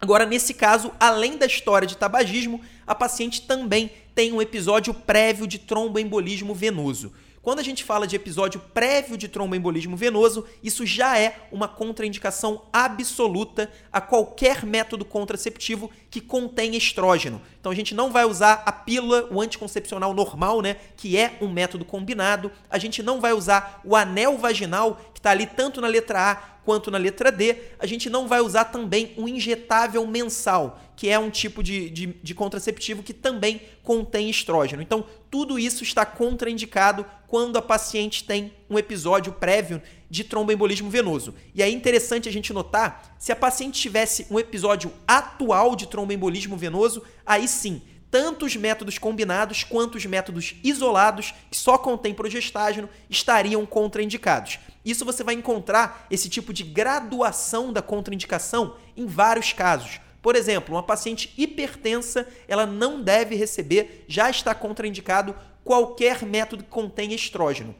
Agora, 0.00 0.24
nesse 0.24 0.54
caso, 0.54 0.92
além 1.00 1.36
da 1.36 1.46
história 1.46 1.86
de 1.86 1.96
tabagismo, 1.96 2.60
a 2.86 2.94
paciente 2.94 3.42
também 3.42 3.90
tem 4.14 4.32
um 4.32 4.40
episódio 4.40 4.94
prévio 4.94 5.48
de 5.48 5.58
tromboembolismo 5.58 6.54
venoso. 6.54 7.12
Quando 7.42 7.58
a 7.58 7.64
gente 7.64 7.82
fala 7.82 8.06
de 8.06 8.14
episódio 8.14 8.60
prévio 8.72 9.16
de 9.16 9.26
tromboembolismo 9.26 9.96
venoso, 9.96 10.46
isso 10.62 10.86
já 10.86 11.18
é 11.18 11.48
uma 11.50 11.66
contraindicação 11.66 12.62
absoluta 12.72 13.68
a 13.92 14.00
qualquer 14.00 14.64
método 14.64 15.04
contraceptivo 15.04 15.90
que 16.08 16.20
contém 16.20 16.76
estrógeno. 16.76 17.42
Então 17.58 17.72
a 17.72 17.74
gente 17.74 17.96
não 17.96 18.12
vai 18.12 18.24
usar 18.24 18.62
a 18.64 18.70
pílula, 18.70 19.26
o 19.28 19.40
anticoncepcional 19.40 20.14
normal, 20.14 20.62
né, 20.62 20.76
que 20.96 21.16
é 21.16 21.36
um 21.40 21.48
método 21.48 21.84
combinado. 21.84 22.48
A 22.70 22.78
gente 22.78 23.02
não 23.02 23.20
vai 23.20 23.32
usar 23.32 23.80
o 23.84 23.96
anel 23.96 24.38
vaginal, 24.38 25.00
que 25.12 25.18
está 25.18 25.32
ali 25.32 25.46
tanto 25.46 25.80
na 25.80 25.88
letra 25.88 26.30
A 26.30 26.36
quanto 26.64 26.92
na 26.92 26.98
letra 26.98 27.32
D. 27.32 27.56
A 27.80 27.86
gente 27.86 28.08
não 28.08 28.28
vai 28.28 28.40
usar 28.40 28.66
também 28.66 29.14
o 29.16 29.28
injetável 29.28 30.06
mensal, 30.06 30.80
que 31.02 31.08
é 31.08 31.18
um 31.18 31.30
tipo 31.30 31.64
de, 31.64 31.90
de, 31.90 32.06
de 32.22 32.32
contraceptivo 32.32 33.02
que 33.02 33.12
também 33.12 33.60
contém 33.82 34.30
estrógeno. 34.30 34.80
Então, 34.80 35.04
tudo 35.28 35.58
isso 35.58 35.82
está 35.82 36.06
contraindicado 36.06 37.04
quando 37.26 37.56
a 37.56 37.60
paciente 37.60 38.22
tem 38.22 38.52
um 38.70 38.78
episódio 38.78 39.32
prévio 39.32 39.82
de 40.08 40.22
tromboembolismo 40.22 40.88
venoso. 40.88 41.34
E 41.56 41.60
é 41.60 41.68
interessante 41.68 42.28
a 42.28 42.32
gente 42.32 42.52
notar, 42.52 43.16
se 43.18 43.32
a 43.32 43.34
paciente 43.34 43.80
tivesse 43.80 44.28
um 44.30 44.38
episódio 44.38 44.92
atual 45.04 45.74
de 45.74 45.88
tromboembolismo 45.88 46.56
venoso, 46.56 47.02
aí 47.26 47.48
sim, 47.48 47.82
tanto 48.08 48.46
os 48.46 48.54
métodos 48.54 48.96
combinados 48.96 49.64
quanto 49.64 49.96
os 49.96 50.06
métodos 50.06 50.54
isolados, 50.62 51.34
que 51.50 51.56
só 51.56 51.76
contêm 51.78 52.14
progestágeno, 52.14 52.88
estariam 53.10 53.66
contraindicados. 53.66 54.60
Isso 54.84 55.04
você 55.04 55.24
vai 55.24 55.34
encontrar 55.34 56.06
esse 56.08 56.28
tipo 56.28 56.52
de 56.52 56.62
graduação 56.62 57.72
da 57.72 57.82
contraindicação 57.82 58.76
em 58.96 59.04
vários 59.04 59.52
casos. 59.52 59.98
Por 60.22 60.36
exemplo, 60.36 60.76
uma 60.76 60.84
paciente 60.84 61.34
hipertensa, 61.36 62.28
ela 62.46 62.64
não 62.64 63.02
deve 63.02 63.34
receber, 63.34 64.04
já 64.06 64.30
está 64.30 64.54
contraindicado 64.54 65.34
qualquer 65.64 66.24
método 66.24 66.62
que 66.62 66.70
contém 66.70 67.12
estrógeno. 67.12 67.74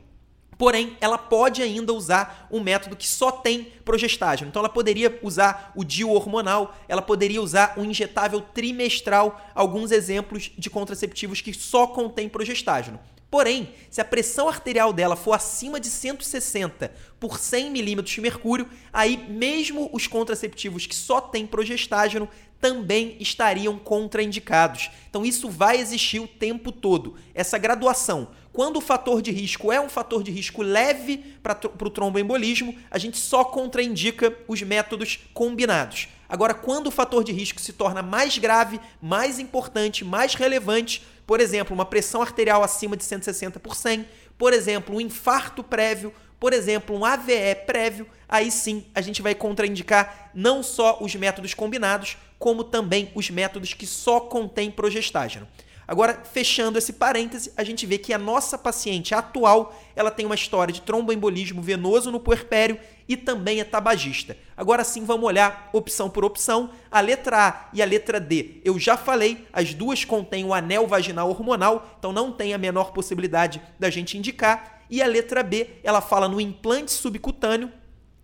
Porém, 0.58 0.96
ela 1.00 1.16
pode 1.16 1.62
ainda 1.62 1.92
usar 1.92 2.46
um 2.50 2.60
método 2.60 2.94
que 2.94 3.08
só 3.08 3.32
tem 3.32 3.64
progestágeno. 3.84 4.48
Então, 4.48 4.60
ela 4.60 4.68
poderia 4.68 5.18
usar 5.22 5.72
o 5.74 5.84
DIU 5.84 6.10
hormonal, 6.10 6.76
ela 6.88 7.02
poderia 7.02 7.40
usar 7.40 7.74
um 7.76 7.84
injetável 7.84 8.40
trimestral, 8.40 9.40
alguns 9.54 9.90
exemplos 9.90 10.50
de 10.56 10.68
contraceptivos 10.68 11.40
que 11.40 11.54
só 11.54 11.86
contém 11.86 12.28
progestágeno. 12.28 13.00
Porém, 13.32 13.72
se 13.88 13.98
a 13.98 14.04
pressão 14.04 14.46
arterial 14.46 14.92
dela 14.92 15.16
for 15.16 15.32
acima 15.32 15.80
de 15.80 15.86
160 15.86 16.92
por 17.18 17.38
100 17.38 17.70
milímetros 17.70 18.14
de 18.14 18.20
mercúrio, 18.20 18.68
aí 18.92 19.16
mesmo 19.16 19.88
os 19.90 20.06
contraceptivos 20.06 20.84
que 20.84 20.94
só 20.94 21.18
têm 21.18 21.46
progestágeno 21.46 22.28
também 22.60 23.16
estariam 23.18 23.78
contraindicados. 23.78 24.90
Então 25.08 25.24
isso 25.24 25.48
vai 25.48 25.78
existir 25.78 26.20
o 26.20 26.28
tempo 26.28 26.70
todo. 26.70 27.16
Essa 27.34 27.56
graduação. 27.56 28.28
Quando 28.52 28.76
o 28.76 28.82
fator 28.82 29.22
de 29.22 29.30
risco 29.30 29.72
é 29.72 29.80
um 29.80 29.88
fator 29.88 30.22
de 30.22 30.30
risco 30.30 30.60
leve 30.60 31.16
para 31.42 31.58
o 31.64 31.90
tromboembolismo, 31.90 32.76
a 32.90 32.98
gente 32.98 33.16
só 33.16 33.44
contraindica 33.44 34.36
os 34.46 34.60
métodos 34.60 35.18
combinados. 35.32 36.06
Agora, 36.28 36.52
quando 36.54 36.86
o 36.88 36.90
fator 36.90 37.24
de 37.24 37.32
risco 37.32 37.60
se 37.60 37.72
torna 37.72 38.02
mais 38.02 38.36
grave, 38.38 38.80
mais 39.00 39.38
importante, 39.38 40.04
mais 40.04 40.34
relevante, 40.34 41.02
por 41.26 41.40
exemplo, 41.40 41.74
uma 41.74 41.84
pressão 41.84 42.22
arterial 42.22 42.62
acima 42.62 42.96
de 42.96 43.04
160 43.04 43.60
por 43.60 43.74
100, 43.74 44.06
por 44.36 44.52
exemplo, 44.52 44.96
um 44.96 45.00
infarto 45.00 45.62
prévio, 45.62 46.12
por 46.38 46.52
exemplo, 46.52 46.96
um 46.96 47.04
AVE 47.04 47.54
prévio, 47.66 48.06
aí 48.28 48.50
sim 48.50 48.86
a 48.94 49.00
gente 49.00 49.22
vai 49.22 49.34
contraindicar 49.34 50.30
não 50.34 50.62
só 50.62 50.98
os 51.00 51.14
métodos 51.14 51.54
combinados, 51.54 52.16
como 52.38 52.64
também 52.64 53.12
os 53.14 53.30
métodos 53.30 53.72
que 53.72 53.86
só 53.86 54.18
contêm 54.18 54.70
progestágeno. 54.70 55.46
Agora, 55.86 56.22
fechando 56.24 56.78
esse 56.78 56.92
parêntese, 56.92 57.52
a 57.56 57.64
gente 57.64 57.84
vê 57.86 57.98
que 57.98 58.12
a 58.12 58.18
nossa 58.18 58.56
paciente 58.56 59.14
atual, 59.14 59.78
ela 59.96 60.10
tem 60.10 60.24
uma 60.24 60.34
história 60.34 60.72
de 60.72 60.80
tromboembolismo 60.80 61.60
venoso 61.60 62.10
no 62.10 62.20
puerpério 62.20 62.78
e 63.08 63.16
também 63.16 63.60
é 63.60 63.64
tabagista. 63.64 64.36
Agora 64.56 64.84
sim, 64.84 65.04
vamos 65.04 65.26
olhar 65.26 65.68
opção 65.72 66.08
por 66.08 66.24
opção. 66.24 66.70
A 66.90 67.00
letra 67.00 67.48
A 67.48 67.68
e 67.72 67.82
a 67.82 67.84
letra 67.84 68.20
D, 68.20 68.60
eu 68.64 68.78
já 68.78 68.96
falei, 68.96 69.46
as 69.52 69.74
duas 69.74 70.04
contêm 70.04 70.44
o 70.44 70.54
anel 70.54 70.86
vaginal 70.86 71.28
hormonal, 71.28 71.94
então 71.98 72.12
não 72.12 72.32
tem 72.32 72.54
a 72.54 72.58
menor 72.58 72.92
possibilidade 72.92 73.60
da 73.78 73.90
gente 73.90 74.16
indicar. 74.16 74.82
E 74.88 75.02
a 75.02 75.06
letra 75.06 75.42
B, 75.42 75.68
ela 75.82 76.00
fala 76.00 76.28
no 76.28 76.40
implante 76.40 76.92
subcutâneo, 76.92 77.72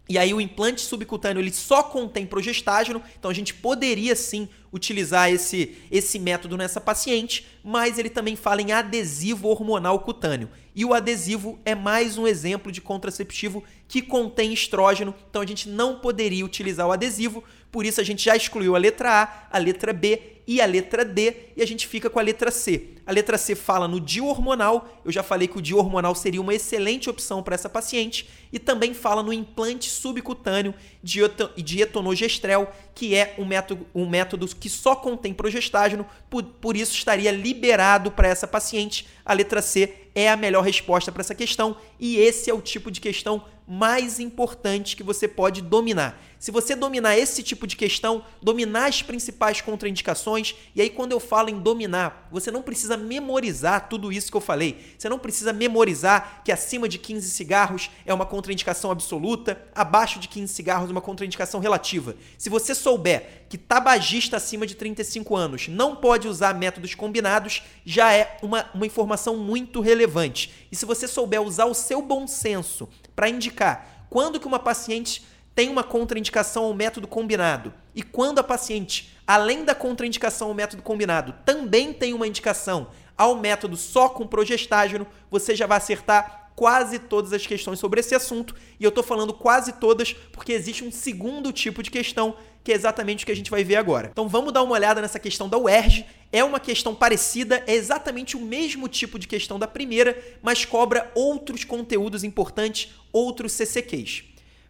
e 0.09 0.17
aí 0.17 0.33
o 0.33 0.41
implante 0.41 0.81
subcutâneo 0.81 1.41
ele 1.41 1.53
só 1.53 1.83
contém 1.83 2.25
progestágeno, 2.25 3.03
então 3.19 3.31
a 3.31 3.35
gente 3.35 3.53
poderia 3.53 4.17
sim 4.17 4.49
utilizar 4.73 5.31
esse, 5.31 5.77
esse 5.91 6.19
método 6.19 6.57
nessa 6.57 6.81
paciente, 6.81 7.47
mas 7.62 7.99
ele 7.99 8.09
também 8.09 8.35
fala 8.35 8.62
em 8.62 8.73
adesivo 8.73 9.49
hormonal 9.49 10.00
cutâneo. 10.00 10.49
E 10.75 10.85
o 10.85 10.95
adesivo 10.95 11.59
é 11.65 11.75
mais 11.75 12.17
um 12.17 12.27
exemplo 12.27 12.73
de 12.73 12.81
contraceptivo 12.81 13.62
que 13.87 14.00
contém 14.00 14.53
estrógeno, 14.53 15.15
então 15.29 15.43
a 15.43 15.47
gente 15.47 15.69
não 15.69 15.99
poderia 15.99 16.45
utilizar 16.45 16.87
o 16.87 16.93
adesivo, 16.93 17.45
por 17.71 17.85
isso 17.85 18.00
a 18.00 18.05
gente 18.05 18.25
já 18.25 18.35
excluiu 18.35 18.75
a 18.75 18.79
letra 18.79 19.23
A, 19.23 19.49
a 19.50 19.59
letra 19.59 19.93
B 19.93 20.38
e 20.49 20.62
a 20.62 20.67
letra 20.67 21.05
D, 21.05 21.35
e 21.55 21.62
a 21.62 21.67
gente 21.67 21.87
fica 21.87 22.09
com 22.09 22.19
a 22.19 22.23
letra 22.23 22.50
C. 22.50 22.95
A 23.05 23.12
letra 23.12 23.37
C 23.37 23.55
fala 23.55 23.87
no 23.87 24.00
DIU 24.00 24.25
hormonal, 24.25 24.99
eu 25.05 25.12
já 25.12 25.23
falei 25.23 25.47
que 25.47 25.59
o 25.59 25.61
DIU 25.61 25.76
hormonal 25.76 26.14
seria 26.14 26.40
uma 26.40 26.55
excelente 26.55 27.11
opção 27.11 27.43
para 27.43 27.55
essa 27.55 27.69
paciente, 27.69 28.26
e 28.50 28.59
também 28.59 28.95
fala 28.95 29.23
no 29.23 29.31
implante 29.31 29.90
subcutâneo 29.90 30.75
de 31.02 31.83
etonogestrel, 31.83 32.73
que 32.95 33.14
é 33.14 33.35
um 33.37 33.45
método, 33.45 33.87
um 33.95 34.09
método 34.09 34.47
que 34.47 34.71
só 34.71 34.97
contém 34.97 35.35
progestágeno, 35.35 36.07
por, 36.31 36.43
por 36.43 36.78
isso 36.78 36.95
estaria 36.95 37.31
liberado 37.31 38.11
para 38.11 38.28
essa 38.28 38.49
paciente. 38.49 39.07
A 39.26 39.35
letra 39.35 39.61
C 39.61 39.97
é 40.14 40.31
a 40.31 40.37
melhor 40.37 40.64
resposta 40.64 41.12
para 41.12 41.21
essa 41.21 41.35
questão, 41.35 41.76
e 42.00 42.17
esse 42.17 42.49
é 42.49 42.55
o 42.55 42.62
tipo 42.62 42.90
de 42.90 43.02
questão 43.02 43.45
mais 43.68 44.18
importante 44.18 44.96
que 44.96 45.02
você 45.02 45.28
pode 45.28 45.60
dominar. 45.60 46.18
Se 46.38 46.50
você 46.50 46.75
dominar 46.75 47.18
esse 47.18 47.42
tipo 47.42 47.66
de 47.66 47.76
questão, 47.76 48.25
dominar 48.40 48.87
as 48.87 49.02
principais 49.02 49.60
contraindicações, 49.60 50.54
e 50.75 50.80
aí 50.80 50.88
quando 50.88 51.12
eu 51.12 51.20
falo 51.20 51.50
em 51.50 51.58
dominar, 51.58 52.28
você 52.30 52.50
não 52.50 52.62
precisa 52.62 52.96
memorizar 52.96 53.88
tudo 53.88 54.12
isso 54.12 54.30
que 54.30 54.37
eu 54.37 54.40
falei. 54.40 54.94
Você 54.96 55.08
não 55.08 55.18
precisa 55.18 55.52
memorizar 55.52 56.42
que 56.44 56.52
acima 56.52 56.88
de 56.88 56.96
15 56.96 57.28
cigarros 57.28 57.90
é 58.06 58.14
uma 58.14 58.25
contraindicação 58.25 58.90
absoluta, 58.90 59.60
abaixo 59.75 60.20
de 60.20 60.28
15 60.28 60.54
cigarros 60.54 60.88
é 60.88 60.92
uma 60.92 61.00
contraindicação 61.00 61.60
relativa. 61.60 62.14
Se 62.38 62.48
você 62.48 62.75
souber 62.75 63.44
que 63.48 63.58
tabagista 63.58 64.37
acima 64.37 64.66
de 64.66 64.76
35 64.76 65.34
anos 65.34 65.68
não 65.68 65.96
pode 65.96 66.28
usar 66.28 66.54
métodos 66.54 66.94
combinados, 66.94 67.62
já 67.84 68.14
é 68.14 68.38
uma, 68.40 68.70
uma 68.72 68.87
informação 68.87 69.37
muito 69.37 69.80
relevante. 69.80 70.52
E 70.70 70.76
se 70.76 70.87
você 70.87 71.08
souber 71.08 71.42
usar 71.42 71.66
o 71.66 71.75
seu 71.75 72.00
bom 72.00 72.26
senso 72.28 72.88
para 73.18 73.28
indicar. 73.28 74.06
Quando 74.08 74.38
que 74.38 74.46
uma 74.46 74.60
paciente 74.60 75.26
tem 75.52 75.68
uma 75.68 75.82
contraindicação 75.82 76.62
ao 76.66 76.72
método 76.72 77.08
combinado? 77.08 77.75
E 77.92 78.00
quando 78.00 78.38
a 78.38 78.44
paciente, 78.44 79.12
além 79.26 79.64
da 79.64 79.75
contraindicação 79.75 80.46
ao 80.46 80.54
método 80.54 80.84
combinado, 80.84 81.34
também 81.44 81.92
tem 81.92 82.14
uma 82.14 82.28
indicação 82.28 82.87
ao 83.16 83.34
método 83.34 83.76
só 83.76 84.08
com 84.08 84.25
progestágeno, 84.25 85.04
você 85.28 85.56
já 85.56 85.66
vai 85.66 85.78
acertar 85.78 86.52
quase 86.54 87.00
todas 87.00 87.32
as 87.32 87.44
questões 87.44 87.80
sobre 87.80 87.98
esse 87.98 88.14
assunto, 88.14 88.54
e 88.78 88.84
eu 88.84 88.90
estou 88.90 89.02
falando 89.02 89.34
quase 89.34 89.72
todas 89.72 90.12
porque 90.12 90.52
existe 90.52 90.84
um 90.84 90.92
segundo 90.92 91.52
tipo 91.52 91.82
de 91.82 91.90
questão 91.90 92.37
que 92.62 92.73
é 92.73 92.75
exatamente 92.75 93.25
o 93.25 93.27
que 93.27 93.33
a 93.33 93.37
gente 93.37 93.50
vai 93.50 93.65
ver 93.65 93.77
agora. 93.77 94.09
Então 94.12 94.29
vamos 94.29 94.53
dar 94.53 94.62
uma 94.62 94.75
olhada 94.75 95.00
nessa 95.00 95.19
questão 95.19 95.49
da 95.49 95.57
UERJ. 95.59 96.05
É 96.31 96.45
uma 96.45 96.61
questão 96.61 96.95
parecida, 96.95 97.62
é 97.67 97.75
exatamente 97.75 98.37
o 98.37 98.41
mesmo 98.41 98.87
tipo 98.88 99.19
de 99.19 99.27
questão 99.27 99.59
da 99.59 99.67
primeira, 99.67 100.19
mas 100.43 100.65
cobra 100.65 101.11
outros 101.15 101.65
conteúdos 101.65 102.23
importantes, 102.25 102.93
outros 103.12 103.53
CCQs. 103.53 104.25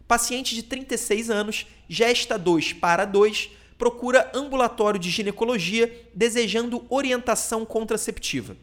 Paciente 0.07 0.55
de 0.55 0.63
36 0.63 1.29
anos, 1.29 1.67
gesta 1.87 2.37
2 2.37 2.73
para 2.73 3.05
2, 3.05 3.49
procura 3.77 4.31
ambulatório 4.33 4.99
de 4.99 5.09
ginecologia 5.09 6.09
desejando 6.13 6.85
orientação 6.89 7.65
contraceptiva. 7.65 8.57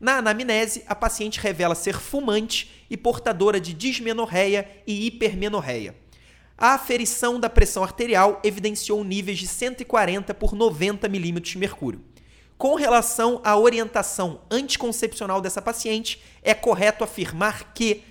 Na 0.00 0.18
anamnese, 0.18 0.84
a 0.86 0.94
paciente 0.94 1.40
revela 1.40 1.74
ser 1.74 1.94
fumante 1.94 2.84
e 2.88 2.96
portadora 2.96 3.60
de 3.60 3.72
dismenorreia 3.72 4.68
e 4.86 5.06
hipermenorreia. 5.06 5.94
A 6.60 6.74
aferição 6.74 7.38
da 7.38 7.48
pressão 7.48 7.84
arterial 7.84 8.40
evidenciou 8.42 9.04
níveis 9.04 9.38
de 9.38 9.46
140 9.46 10.34
por 10.34 10.54
90 10.54 11.08
milímetros 11.08 11.52
de 11.52 11.58
mercúrio. 11.58 12.00
Com 12.58 12.74
relação 12.74 13.40
à 13.44 13.56
orientação 13.56 14.40
anticoncepcional 14.50 15.40
dessa 15.40 15.62
paciente, 15.62 16.20
é 16.42 16.52
correto 16.52 17.04
afirmar 17.04 17.72
que 17.72 18.02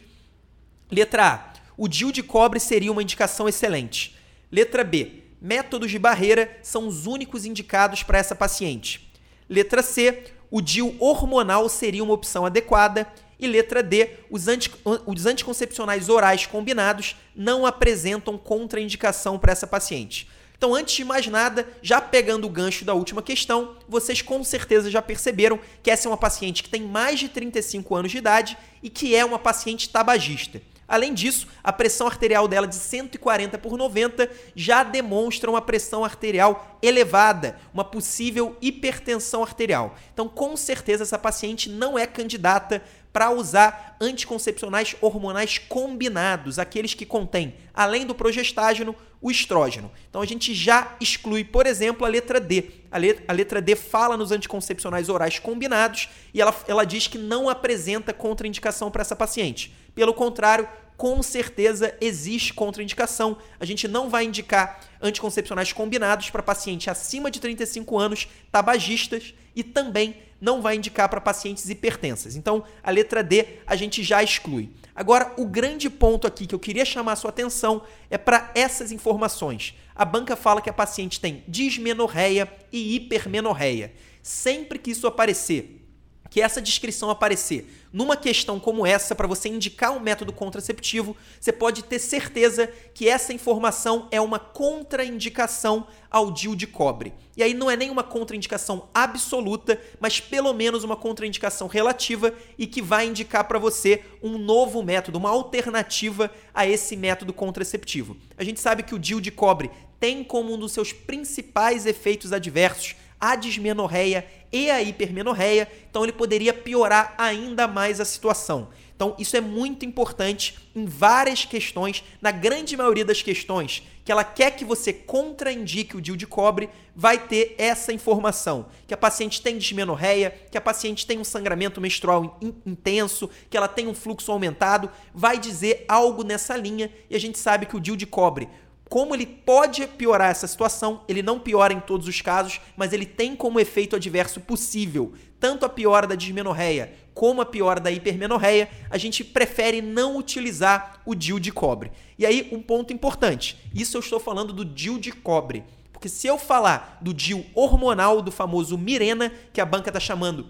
letra 0.89 1.27
A, 1.27 1.53
o 1.75 1.89
DIU 1.89 2.13
de 2.13 2.23
cobre 2.23 2.57
seria 2.57 2.89
uma 2.89 3.03
indicação 3.03 3.49
excelente. 3.49 4.15
Letra 4.49 4.85
B, 4.85 5.23
métodos 5.41 5.91
de 5.91 5.99
barreira 5.99 6.57
são 6.63 6.87
os 6.87 7.05
únicos 7.05 7.43
indicados 7.43 8.01
para 8.01 8.17
essa 8.17 8.33
paciente. 8.33 9.11
Letra 9.49 9.83
C, 9.83 10.23
o 10.49 10.61
DIU 10.61 10.95
hormonal 10.99 11.67
seria 11.67 12.03
uma 12.03 12.13
opção 12.13 12.45
adequada. 12.45 13.05
E 13.39 13.47
letra 13.47 13.83
D, 13.83 14.09
os, 14.29 14.47
anti, 14.47 14.71
os 15.05 15.25
anticoncepcionais 15.25 16.09
orais 16.09 16.45
combinados 16.45 17.15
não 17.35 17.65
apresentam 17.65 18.37
contraindicação 18.37 19.37
para 19.37 19.51
essa 19.51 19.67
paciente. 19.67 20.27
Então, 20.57 20.73
antes 20.73 20.95
de 20.95 21.05
mais 21.05 21.27
nada, 21.27 21.67
já 21.83 22.01
pegando 22.01 22.47
o 22.47 22.49
gancho 22.49 22.83
da 22.83 22.95
última 22.95 23.21
questão, 23.21 23.75
vocês 23.87 24.23
com 24.23 24.43
certeza 24.43 24.89
já 24.89 25.03
perceberam 25.03 25.59
que 25.83 25.91
essa 25.91 26.07
é 26.07 26.09
uma 26.09 26.17
paciente 26.17 26.63
que 26.63 26.69
tem 26.69 26.81
mais 26.81 27.19
de 27.19 27.29
35 27.29 27.95
anos 27.95 28.11
de 28.11 28.17
idade 28.17 28.57
e 28.81 28.89
que 28.89 29.15
é 29.15 29.23
uma 29.23 29.37
paciente 29.37 29.87
tabagista. 29.87 30.59
Além 30.87 31.13
disso, 31.13 31.47
a 31.61 31.73
pressão 31.73 32.07
arterial 32.07 32.47
dela 32.47 32.65
de 32.65 32.75
140 32.75 33.57
por 33.57 33.77
90 33.77 34.31
já 34.55 34.83
demonstra 34.83 35.49
uma 35.49 35.61
pressão 35.61 36.03
arterial 36.05 36.79
elevada, 36.81 37.59
uma 37.73 37.83
possível 37.83 38.55
hipertensão 38.61 39.43
arterial. 39.43 39.95
Então, 40.13 40.29
com 40.29 40.55
certeza, 40.55 41.03
essa 41.03 41.19
paciente 41.19 41.69
não 41.69 41.99
é 41.99 42.07
candidata 42.07 42.81
para 43.17 43.31
usar 43.31 43.97
anticoncepcionais 43.99 44.95
hormonais 45.01 45.57
combinados, 45.57 46.59
aqueles 46.59 46.93
que 46.93 47.03
contêm, 47.03 47.55
além 47.73 48.05
do 48.05 48.13
progestágeno, 48.13 48.95
o 49.19 49.31
estrógeno. 49.31 49.89
Então 50.07 50.21
a 50.21 50.25
gente 50.27 50.53
já 50.53 50.95
exclui, 51.01 51.43
por 51.43 51.65
exemplo, 51.65 52.05
a 52.05 52.09
letra 52.09 52.39
D. 52.39 52.65
A 52.91 53.33
letra, 53.33 53.59
D 53.59 53.75
fala 53.75 54.15
nos 54.15 54.31
anticoncepcionais 54.31 55.09
orais 55.09 55.39
combinados 55.39 56.09
e 56.31 56.39
ela, 56.39 56.55
ela 56.67 56.85
diz 56.85 57.07
que 57.07 57.17
não 57.17 57.49
apresenta 57.49 58.13
contraindicação 58.13 58.91
para 58.91 59.01
essa 59.01 59.15
paciente. 59.15 59.73
Pelo 59.95 60.13
contrário, 60.13 60.69
com 60.95 61.23
certeza 61.23 61.97
existe 61.99 62.53
contraindicação. 62.53 63.39
A 63.59 63.65
gente 63.65 63.87
não 63.87 64.11
vai 64.11 64.25
indicar 64.25 64.79
anticoncepcionais 65.01 65.73
combinados 65.73 66.29
para 66.29 66.43
paciente 66.43 66.87
acima 66.87 67.31
de 67.31 67.39
35 67.39 67.97
anos, 67.97 68.27
tabagistas 68.51 69.33
e 69.55 69.63
também 69.63 70.26
não 70.39 70.61
vai 70.61 70.75
indicar 70.75 71.09
para 71.09 71.21
pacientes 71.21 71.69
hipertensas. 71.69 72.35
Então, 72.35 72.63
a 72.83 72.91
letra 72.91 73.23
D 73.23 73.45
a 73.65 73.75
gente 73.75 74.03
já 74.03 74.21
exclui. 74.21 74.71
Agora, 74.95 75.33
o 75.37 75.45
grande 75.45 75.89
ponto 75.89 76.27
aqui 76.27 76.45
que 76.45 76.55
eu 76.55 76.59
queria 76.59 76.85
chamar 76.85 77.13
a 77.13 77.15
sua 77.15 77.29
atenção 77.29 77.83
é 78.09 78.17
para 78.17 78.51
essas 78.55 78.91
informações. 78.91 79.75
A 79.95 80.05
banca 80.05 80.35
fala 80.35 80.61
que 80.61 80.69
a 80.69 80.73
paciente 80.73 81.19
tem 81.19 81.43
dismenorreia 81.47 82.51
e 82.71 82.95
hipermenorreia. 82.95 83.93
Sempre 84.21 84.77
que 84.77 84.91
isso 84.91 85.07
aparecer 85.07 85.86
que 86.29 86.41
essa 86.41 86.61
descrição 86.61 87.09
aparecer 87.09 87.87
numa 87.91 88.17
questão 88.17 88.59
como 88.59 88.85
essa, 88.85 89.15
para 89.15 89.27
você 89.27 89.49
indicar 89.49 89.91
um 89.91 89.99
método 89.99 90.33
contraceptivo, 90.33 91.15
você 91.39 91.51
pode 91.51 91.83
ter 91.83 91.99
certeza 91.99 92.71
que 92.93 93.07
essa 93.07 93.33
informação 93.33 94.07
é 94.11 94.19
uma 94.19 94.37
contraindicação 94.37 95.87
ao 96.11 96.31
DIU 96.31 96.55
de 96.55 96.67
cobre. 96.67 97.13
E 97.35 97.43
aí 97.43 97.53
não 97.53 97.69
é 97.69 97.75
nenhuma 97.75 98.03
contraindicação 98.03 98.87
absoluta, 98.93 99.79
mas 99.99 100.19
pelo 100.19 100.53
menos 100.53 100.83
uma 100.83 100.95
contraindicação 100.95 101.67
relativa 101.67 102.33
e 102.57 102.67
que 102.67 102.81
vai 102.81 103.07
indicar 103.07 103.47
para 103.47 103.59
você 103.59 104.03
um 104.21 104.37
novo 104.37 104.83
método, 104.83 105.17
uma 105.17 105.29
alternativa 105.29 106.31
a 106.53 106.67
esse 106.67 106.95
método 106.95 107.33
contraceptivo. 107.33 108.17
A 108.37 108.43
gente 108.43 108.59
sabe 108.59 108.83
que 108.83 108.95
o 108.95 108.99
DIU 108.99 109.21
de 109.21 109.31
cobre 109.31 109.71
tem 109.99 110.23
como 110.23 110.53
um 110.53 110.59
dos 110.59 110.71
seus 110.71 110.93
principais 110.93 111.85
efeitos 111.85 112.31
adversos 112.31 112.95
a 113.19 113.35
dismenorreia 113.35 114.25
e 114.51 114.69
a 114.69 114.81
hipermenorreia, 114.81 115.69
então 115.89 116.03
ele 116.03 116.13
poderia 116.13 116.53
piorar 116.53 117.13
ainda 117.17 117.67
mais 117.67 117.99
a 117.99 118.05
situação. 118.05 118.69
Então, 118.95 119.15
isso 119.19 119.37
é 119.37 119.41
muito 119.41 119.85
importante 119.85 120.57
em 120.75 120.85
várias 120.85 121.45
questões, 121.45 122.03
na 122.19 122.31
grande 122.31 122.75
maioria 122.75 123.05
das 123.05 123.21
questões, 123.21 123.83
que 124.03 124.11
ela 124.11 124.23
quer 124.23 124.51
que 124.51 124.65
você 124.65 124.91
contraindique 124.91 125.95
o 125.95 126.01
DIU 126.01 126.17
de 126.17 126.25
cobre, 126.25 126.67
vai 126.95 127.19
ter 127.19 127.53
essa 127.59 127.93
informação: 127.93 128.65
que 128.87 128.93
a 128.95 128.97
paciente 128.97 129.39
tem 129.39 129.55
dismenorreia, 129.59 130.33
que 130.49 130.57
a 130.57 130.61
paciente 130.61 131.05
tem 131.05 131.19
um 131.19 131.23
sangramento 131.23 131.79
menstrual 131.79 132.39
in 132.41 132.55
intenso, 132.65 133.29
que 133.51 133.55
ela 133.55 133.67
tem 133.67 133.87
um 133.87 133.93
fluxo 133.93 134.31
aumentado, 134.31 134.89
vai 135.13 135.37
dizer 135.37 135.85
algo 135.87 136.23
nessa 136.23 136.57
linha, 136.57 136.91
e 137.07 137.15
a 137.15 137.19
gente 137.19 137.37
sabe 137.37 137.67
que 137.67 137.77
o 137.77 137.79
DIU 137.79 137.95
de 137.95 138.07
cobre 138.07 138.49
como 138.89 139.13
ele 139.13 139.25
pode 139.25 139.85
piorar 139.85 140.29
essa 140.29 140.47
situação, 140.47 141.01
ele 141.07 141.21
não 141.21 141.39
piora 141.39 141.73
em 141.73 141.79
todos 141.79 142.07
os 142.07 142.21
casos, 142.21 142.61
mas 142.75 142.93
ele 142.93 143.05
tem 143.05 143.35
como 143.35 143.59
efeito 143.59 143.95
adverso 143.95 144.39
possível 144.41 145.13
tanto 145.39 145.65
a 145.65 145.69
piora 145.69 146.07
da 146.07 146.15
dismenorreia 146.15 146.93
como 147.13 147.41
a 147.41 147.45
piora 147.45 147.79
da 147.79 147.91
hipermenorreia, 147.91 148.69
a 148.91 148.97
gente 148.97 149.23
prefere 149.23 149.81
não 149.81 150.17
utilizar 150.17 151.01
o 151.03 151.15
DIU 151.15 151.39
de 151.39 151.51
cobre. 151.51 151.91
E 152.15 152.23
aí, 152.27 152.47
um 152.51 152.61
ponto 152.61 152.93
importante: 152.93 153.57
isso 153.73 153.97
eu 153.97 154.01
estou 154.01 154.19
falando 154.19 154.53
do 154.53 154.63
DIU 154.63 154.99
de 154.99 155.11
cobre. 155.11 155.63
Porque 155.91 156.09
se 156.09 156.27
eu 156.27 156.37
falar 156.37 156.99
do 157.01 157.11
DIU 157.11 157.43
hormonal, 157.55 158.21
do 158.21 158.31
famoso 158.31 158.77
Mirena, 158.77 159.33
que 159.51 159.59
a 159.59 159.65
banca 159.65 159.89
está 159.89 159.99
chamando 159.99 160.45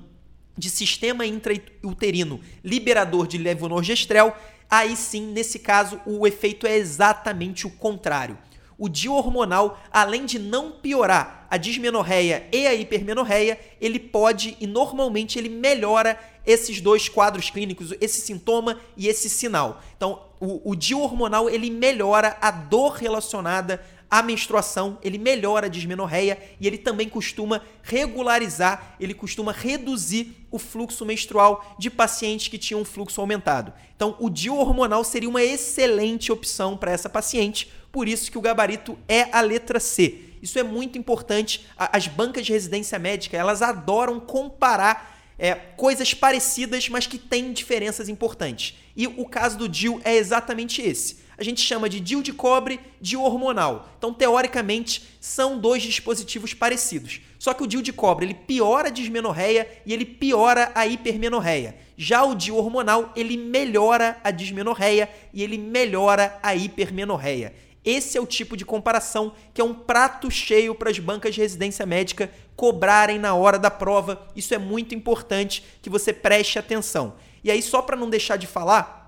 de 0.57 0.69
sistema 0.69 1.25
intrauterino 1.25 2.39
liberador 2.63 3.27
de 3.27 3.37
levonorgestrel, 3.37 4.35
aí 4.69 4.95
sim, 4.95 5.27
nesse 5.27 5.59
caso, 5.59 5.99
o 6.05 6.25
efeito 6.25 6.65
é 6.65 6.75
exatamente 6.75 7.67
o 7.67 7.69
contrário. 7.69 8.37
O 8.79 8.87
DIU 8.87 9.13
hormonal, 9.13 9.81
além 9.91 10.25
de 10.25 10.37
não 10.37 10.71
piorar 10.71 11.47
a 11.49 11.57
dismenorreia 11.57 12.47
e 12.51 12.67
a 12.67 12.75
hipermenorreia, 12.75 13.59
ele 13.81 13.99
pode 13.99 14.55
e 14.59 14.67
normalmente 14.67 15.39
ele 15.39 15.49
melhora 15.49 16.19
esses 16.45 16.79
dois 16.79 17.09
quadros 17.09 17.49
clínicos, 17.49 17.93
esse 17.99 18.21
sintoma 18.21 18.79
e 18.95 19.07
esse 19.07 19.29
sinal. 19.29 19.81
Então, 19.95 20.21
o, 20.39 20.71
o 20.71 21.01
hormonal 21.01 21.49
ele 21.49 21.71
melhora 21.71 22.37
a 22.39 22.51
dor 22.51 22.93
relacionada 22.93 23.83
a 24.09 24.21
menstruação, 24.21 24.97
ele 25.01 25.17
melhora 25.17 25.67
a 25.67 25.69
dismenorreia 25.69 26.37
e 26.59 26.65
ele 26.65 26.77
também 26.77 27.09
costuma 27.09 27.61
regularizar, 27.83 28.95
ele 28.99 29.13
costuma 29.13 29.51
reduzir 29.51 30.45
o 30.49 30.57
fluxo 30.57 31.05
menstrual 31.05 31.75
de 31.77 31.89
pacientes 31.89 32.47
que 32.47 32.57
tinham 32.57 32.81
um 32.81 32.85
fluxo 32.85 33.19
aumentado. 33.19 33.73
Então, 33.95 34.15
o 34.19 34.29
DIU 34.29 34.55
hormonal 34.55 35.03
seria 35.03 35.27
uma 35.27 35.43
excelente 35.43 36.31
opção 36.31 36.77
para 36.77 36.91
essa 36.91 37.09
paciente, 37.09 37.71
por 37.91 38.07
isso 38.07 38.31
que 38.31 38.37
o 38.37 38.41
gabarito 38.41 38.97
é 39.07 39.27
a 39.31 39.41
letra 39.41 39.79
C. 39.79 40.21
Isso 40.41 40.57
é 40.57 40.63
muito 40.63 40.97
importante. 40.97 41.65
As 41.75 42.07
bancas 42.07 42.45
de 42.45 42.53
residência 42.53 42.97
médica, 42.97 43.35
elas 43.35 43.61
adoram 43.61 44.19
comparar 44.19 45.17
é, 45.37 45.53
coisas 45.53 46.13
parecidas, 46.13 46.87
mas 46.87 47.07
que 47.07 47.17
têm 47.17 47.51
diferenças 47.51 48.07
importantes. 48.07 48.77
E 48.95 49.07
o 49.07 49.25
caso 49.25 49.57
do 49.57 49.67
DIU 49.67 49.99
é 50.05 50.15
exatamente 50.15 50.81
esse 50.81 51.26
a 51.37 51.43
gente 51.43 51.61
chama 51.61 51.87
de 51.87 51.99
DIU 51.99 52.23
de 52.23 52.33
cobre, 52.33 52.79
DIU 52.99 53.21
hormonal. 53.21 53.89
Então, 53.97 54.11
teoricamente, 54.11 55.03
são 55.21 55.59
dois 55.59 55.83
dispositivos 55.83 56.53
parecidos. 56.53 57.21
Só 57.37 57.53
que 57.53 57.63
o 57.63 57.67
DIU 57.67 57.81
de 57.83 57.93
cobre, 57.93 58.25
ele 58.25 58.33
piora 58.33 58.87
a 58.87 58.91
dismenorreia 58.91 59.69
e 59.85 59.93
ele 59.93 60.03
piora 60.05 60.71
a 60.73 60.87
hipermenorreia. 60.87 61.75
Já 61.95 62.23
o 62.23 62.33
DIU 62.33 62.57
hormonal, 62.57 63.11
ele 63.15 63.37
melhora 63.37 64.19
a 64.23 64.31
dismenorreia 64.31 65.07
e 65.31 65.43
ele 65.43 65.59
melhora 65.59 66.39
a 66.41 66.55
hipermenorreia. 66.55 67.53
Esse 67.85 68.17
é 68.17 68.21
o 68.21 68.25
tipo 68.25 68.57
de 68.57 68.65
comparação 68.65 69.31
que 69.53 69.61
é 69.61 69.63
um 69.63 69.73
prato 69.73 70.29
cheio 70.29 70.75
para 70.75 70.89
as 70.89 70.99
bancas 70.99 71.35
de 71.35 71.41
residência 71.41 71.85
médica 71.85 72.29
cobrarem 72.55 73.19
na 73.19 73.35
hora 73.35 73.59
da 73.59 73.69
prova. 73.69 74.27
Isso 74.35 74.53
é 74.53 74.57
muito 74.57 74.95
importante 74.95 75.63
que 75.81 75.89
você 75.89 76.11
preste 76.11 76.57
atenção. 76.57 77.13
E 77.43 77.51
aí, 77.51 77.61
só 77.61 77.81
para 77.81 77.95
não 77.95 78.09
deixar 78.09 78.35
de 78.37 78.47
falar, 78.47 79.06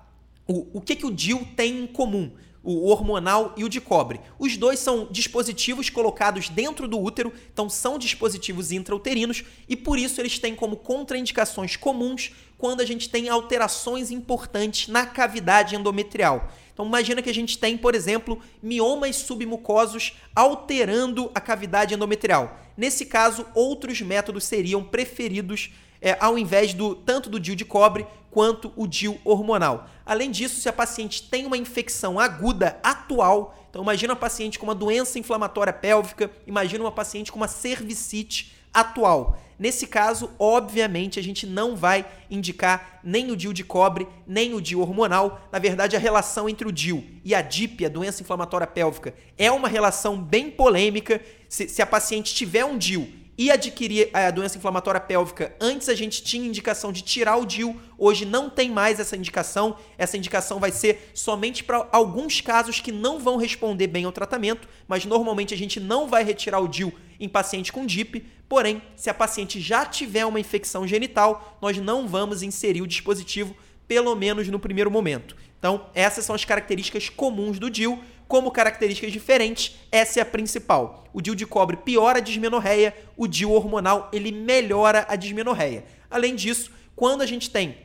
o, 0.50 0.78
o 0.78 0.80
que, 0.80 0.96
que 0.96 1.06
o 1.06 1.12
DIL 1.12 1.46
tem 1.54 1.84
em 1.84 1.86
comum? 1.86 2.32
o 2.62 2.90
hormonal 2.90 3.54
e 3.56 3.64
o 3.64 3.70
de 3.70 3.80
cobre. 3.80 4.20
Os 4.38 4.54
dois 4.54 4.78
são 4.78 5.08
dispositivos 5.10 5.88
colocados 5.88 6.50
dentro 6.50 6.86
do 6.86 7.00
útero, 7.00 7.32
então 7.50 7.70
são 7.70 7.98
dispositivos 7.98 8.70
intrauterinos 8.70 9.42
e 9.66 9.74
por 9.74 9.98
isso 9.98 10.20
eles 10.20 10.38
têm 10.38 10.54
como 10.54 10.76
contraindicações 10.76 11.74
comuns 11.76 12.34
quando 12.58 12.82
a 12.82 12.84
gente 12.84 13.08
tem 13.08 13.30
alterações 13.30 14.10
importantes 14.10 14.88
na 14.88 15.06
cavidade 15.06 15.74
endometrial. 15.74 16.50
Então 16.70 16.84
imagina 16.84 17.22
que 17.22 17.30
a 17.30 17.34
gente 17.34 17.56
tem, 17.56 17.78
por 17.78 17.94
exemplo, 17.94 18.38
miomas 18.62 19.16
submucosos 19.16 20.12
alterando 20.36 21.30
a 21.34 21.40
cavidade 21.40 21.94
endometrial. 21.94 22.58
Nesse 22.76 23.06
caso, 23.06 23.46
outros 23.54 24.02
métodos 24.02 24.44
seriam 24.44 24.84
preferidos 24.84 25.70
é, 26.00 26.16
ao 26.20 26.38
invés 26.38 26.72
do 26.72 26.94
tanto 26.94 27.28
do 27.28 27.38
DIU 27.38 27.54
de 27.54 27.64
cobre 27.64 28.06
quanto 28.30 28.72
o 28.76 28.86
DIU 28.86 29.18
hormonal. 29.24 29.88
Além 30.10 30.28
disso, 30.28 30.60
se 30.60 30.68
a 30.68 30.72
paciente 30.72 31.22
tem 31.22 31.46
uma 31.46 31.56
infecção 31.56 32.18
aguda 32.18 32.80
atual, 32.82 33.56
então 33.70 33.80
imagina 33.80 34.12
uma 34.12 34.18
paciente 34.18 34.58
com 34.58 34.66
uma 34.66 34.74
doença 34.74 35.20
inflamatória 35.20 35.72
pélvica, 35.72 36.28
imagina 36.48 36.82
uma 36.82 36.90
paciente 36.90 37.30
com 37.30 37.36
uma 37.36 37.46
cervicite 37.46 38.52
atual. 38.74 39.38
Nesse 39.56 39.86
caso, 39.86 40.28
obviamente, 40.36 41.20
a 41.20 41.22
gente 41.22 41.46
não 41.46 41.76
vai 41.76 42.04
indicar 42.28 42.98
nem 43.04 43.30
o 43.30 43.36
DIU 43.36 43.52
de 43.52 43.62
cobre, 43.62 44.08
nem 44.26 44.52
o 44.52 44.60
DIU 44.60 44.80
hormonal. 44.80 45.42
Na 45.52 45.60
verdade, 45.60 45.94
a 45.94 46.00
relação 46.00 46.48
entre 46.48 46.66
o 46.66 46.72
DIU 46.72 47.04
e 47.24 47.32
a 47.32 47.40
DIP, 47.40 47.86
a 47.86 47.88
doença 47.88 48.20
inflamatória 48.20 48.66
pélvica, 48.66 49.14
é 49.38 49.48
uma 49.52 49.68
relação 49.68 50.20
bem 50.20 50.50
polêmica. 50.50 51.22
Se, 51.48 51.68
se 51.68 51.80
a 51.80 51.86
paciente 51.86 52.34
tiver 52.34 52.64
um 52.64 52.76
DIU 52.76 53.19
e 53.40 53.50
adquirir 53.50 54.10
a 54.12 54.30
doença 54.30 54.58
inflamatória 54.58 55.00
pélvica, 55.00 55.56
antes 55.58 55.88
a 55.88 55.94
gente 55.94 56.22
tinha 56.22 56.46
indicação 56.46 56.92
de 56.92 57.00
tirar 57.00 57.38
o 57.38 57.46
DIU, 57.46 57.74
hoje 57.96 58.26
não 58.26 58.50
tem 58.50 58.70
mais 58.70 59.00
essa 59.00 59.16
indicação. 59.16 59.78
Essa 59.96 60.18
indicação 60.18 60.60
vai 60.60 60.70
ser 60.70 61.10
somente 61.14 61.64
para 61.64 61.88
alguns 61.90 62.42
casos 62.42 62.80
que 62.80 62.92
não 62.92 63.18
vão 63.18 63.38
responder 63.38 63.86
bem 63.86 64.04
ao 64.04 64.12
tratamento, 64.12 64.68
mas 64.86 65.06
normalmente 65.06 65.54
a 65.54 65.56
gente 65.56 65.80
não 65.80 66.06
vai 66.06 66.22
retirar 66.22 66.60
o 66.60 66.68
DIU 66.68 66.92
em 67.18 67.30
paciente 67.30 67.72
com 67.72 67.86
DIP. 67.86 68.26
Porém, 68.46 68.82
se 68.94 69.08
a 69.08 69.14
paciente 69.14 69.58
já 69.58 69.86
tiver 69.86 70.26
uma 70.26 70.38
infecção 70.38 70.86
genital, 70.86 71.56
nós 71.62 71.78
não 71.78 72.06
vamos 72.06 72.42
inserir 72.42 72.82
o 72.82 72.86
dispositivo, 72.86 73.56
pelo 73.88 74.14
menos 74.14 74.48
no 74.48 74.58
primeiro 74.58 74.90
momento. 74.90 75.34
Então, 75.58 75.86
essas 75.94 76.26
são 76.26 76.34
as 76.34 76.44
características 76.44 77.08
comuns 77.08 77.58
do 77.58 77.70
DIU 77.70 78.02
como 78.30 78.52
características 78.52 79.10
diferentes, 79.10 79.74
essa 79.90 80.20
é 80.20 80.22
a 80.22 80.24
principal. 80.24 81.02
O 81.12 81.20
DIU 81.20 81.34
de 81.34 81.44
cobre 81.44 81.76
piora 81.76 82.18
a 82.18 82.22
dismenorreia, 82.22 82.96
o 83.16 83.26
DIU 83.26 83.50
hormonal 83.50 84.08
ele 84.12 84.30
melhora 84.30 85.04
a 85.08 85.16
dismenorreia. 85.16 85.84
Além 86.08 86.36
disso, 86.36 86.70
quando 86.94 87.22
a 87.22 87.26
gente 87.26 87.50
tem 87.50 87.76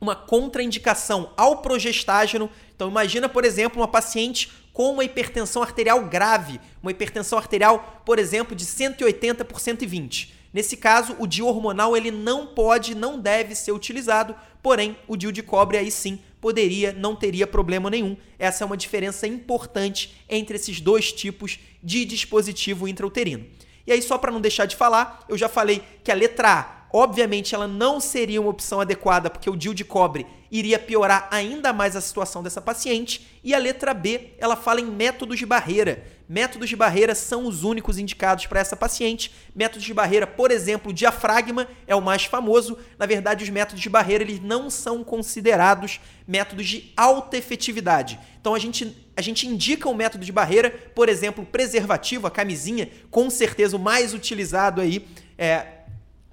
uma 0.00 0.16
contraindicação 0.16 1.32
ao 1.36 1.58
progestágeno, 1.58 2.50
então 2.74 2.88
imagina, 2.88 3.28
por 3.28 3.44
exemplo, 3.44 3.80
uma 3.80 3.86
paciente 3.86 4.50
com 4.72 4.90
uma 4.90 5.04
hipertensão 5.04 5.62
arterial 5.62 6.04
grave, 6.06 6.60
uma 6.82 6.90
hipertensão 6.90 7.38
arterial, 7.38 8.02
por 8.04 8.18
exemplo, 8.18 8.56
de 8.56 8.64
180 8.64 9.44
por 9.44 9.60
120. 9.60 10.34
Nesse 10.52 10.76
caso, 10.76 11.14
o 11.20 11.26
DIU 11.28 11.46
hormonal 11.46 11.96
ele 11.96 12.10
não 12.10 12.48
pode, 12.48 12.96
não 12.96 13.20
deve 13.20 13.54
ser 13.54 13.70
utilizado, 13.70 14.34
porém, 14.60 14.96
o 15.06 15.16
DIU 15.16 15.30
de 15.30 15.42
cobre 15.42 15.78
aí 15.78 15.92
sim 15.92 16.18
poderia, 16.44 16.92
não 16.92 17.16
teria 17.16 17.46
problema 17.46 17.88
nenhum. 17.88 18.18
Essa 18.38 18.64
é 18.64 18.66
uma 18.66 18.76
diferença 18.76 19.26
importante 19.26 20.14
entre 20.28 20.56
esses 20.56 20.78
dois 20.78 21.10
tipos 21.10 21.58
de 21.82 22.04
dispositivo 22.04 22.86
intrauterino. 22.86 23.46
E 23.86 23.92
aí, 23.92 24.02
só 24.02 24.18
para 24.18 24.30
não 24.30 24.42
deixar 24.42 24.66
de 24.66 24.76
falar, 24.76 25.24
eu 25.26 25.38
já 25.38 25.48
falei 25.48 25.82
que 26.04 26.12
a 26.12 26.14
letra 26.14 26.52
A 26.52 26.84
Obviamente, 26.96 27.56
ela 27.56 27.66
não 27.66 27.98
seria 27.98 28.40
uma 28.40 28.50
opção 28.50 28.80
adequada, 28.80 29.28
porque 29.28 29.50
o 29.50 29.56
DIU 29.56 29.74
de 29.74 29.84
cobre 29.84 30.24
iria 30.54 30.78
piorar 30.78 31.26
ainda 31.32 31.72
mais 31.72 31.96
a 31.96 32.00
situação 32.00 32.40
dessa 32.40 32.60
paciente. 32.60 33.26
E 33.42 33.52
a 33.52 33.58
letra 33.58 33.92
B, 33.92 34.30
ela 34.38 34.54
fala 34.54 34.80
em 34.80 34.86
métodos 34.86 35.36
de 35.36 35.44
barreira. 35.44 36.04
Métodos 36.28 36.68
de 36.68 36.76
barreira 36.76 37.12
são 37.12 37.44
os 37.44 37.64
únicos 37.64 37.98
indicados 37.98 38.46
para 38.46 38.60
essa 38.60 38.76
paciente. 38.76 39.32
Métodos 39.52 39.84
de 39.84 39.92
barreira, 39.92 40.28
por 40.28 40.52
exemplo, 40.52 40.92
o 40.92 40.94
diafragma 40.94 41.66
é 41.88 41.94
o 41.96 42.00
mais 42.00 42.24
famoso. 42.24 42.78
Na 42.96 43.04
verdade, 43.04 43.42
os 43.42 43.50
métodos 43.50 43.82
de 43.82 43.90
barreira 43.90 44.22
eles 44.22 44.40
não 44.40 44.70
são 44.70 45.02
considerados 45.02 46.00
métodos 46.26 46.66
de 46.66 46.92
alta 46.96 47.36
efetividade. 47.36 48.20
Então 48.40 48.54
a 48.54 48.58
gente 48.58 48.96
a 49.16 49.22
gente 49.22 49.46
indica 49.46 49.88
um 49.88 49.94
método 49.94 50.24
de 50.24 50.32
barreira, 50.32 50.70
por 50.70 51.08
exemplo, 51.08 51.46
preservativo, 51.46 52.26
a 52.26 52.30
camisinha, 52.30 52.88
com 53.12 53.30
certeza 53.30 53.76
o 53.76 53.78
mais 53.78 54.12
utilizado 54.12 54.80
aí 54.80 55.06
é, 55.38 55.66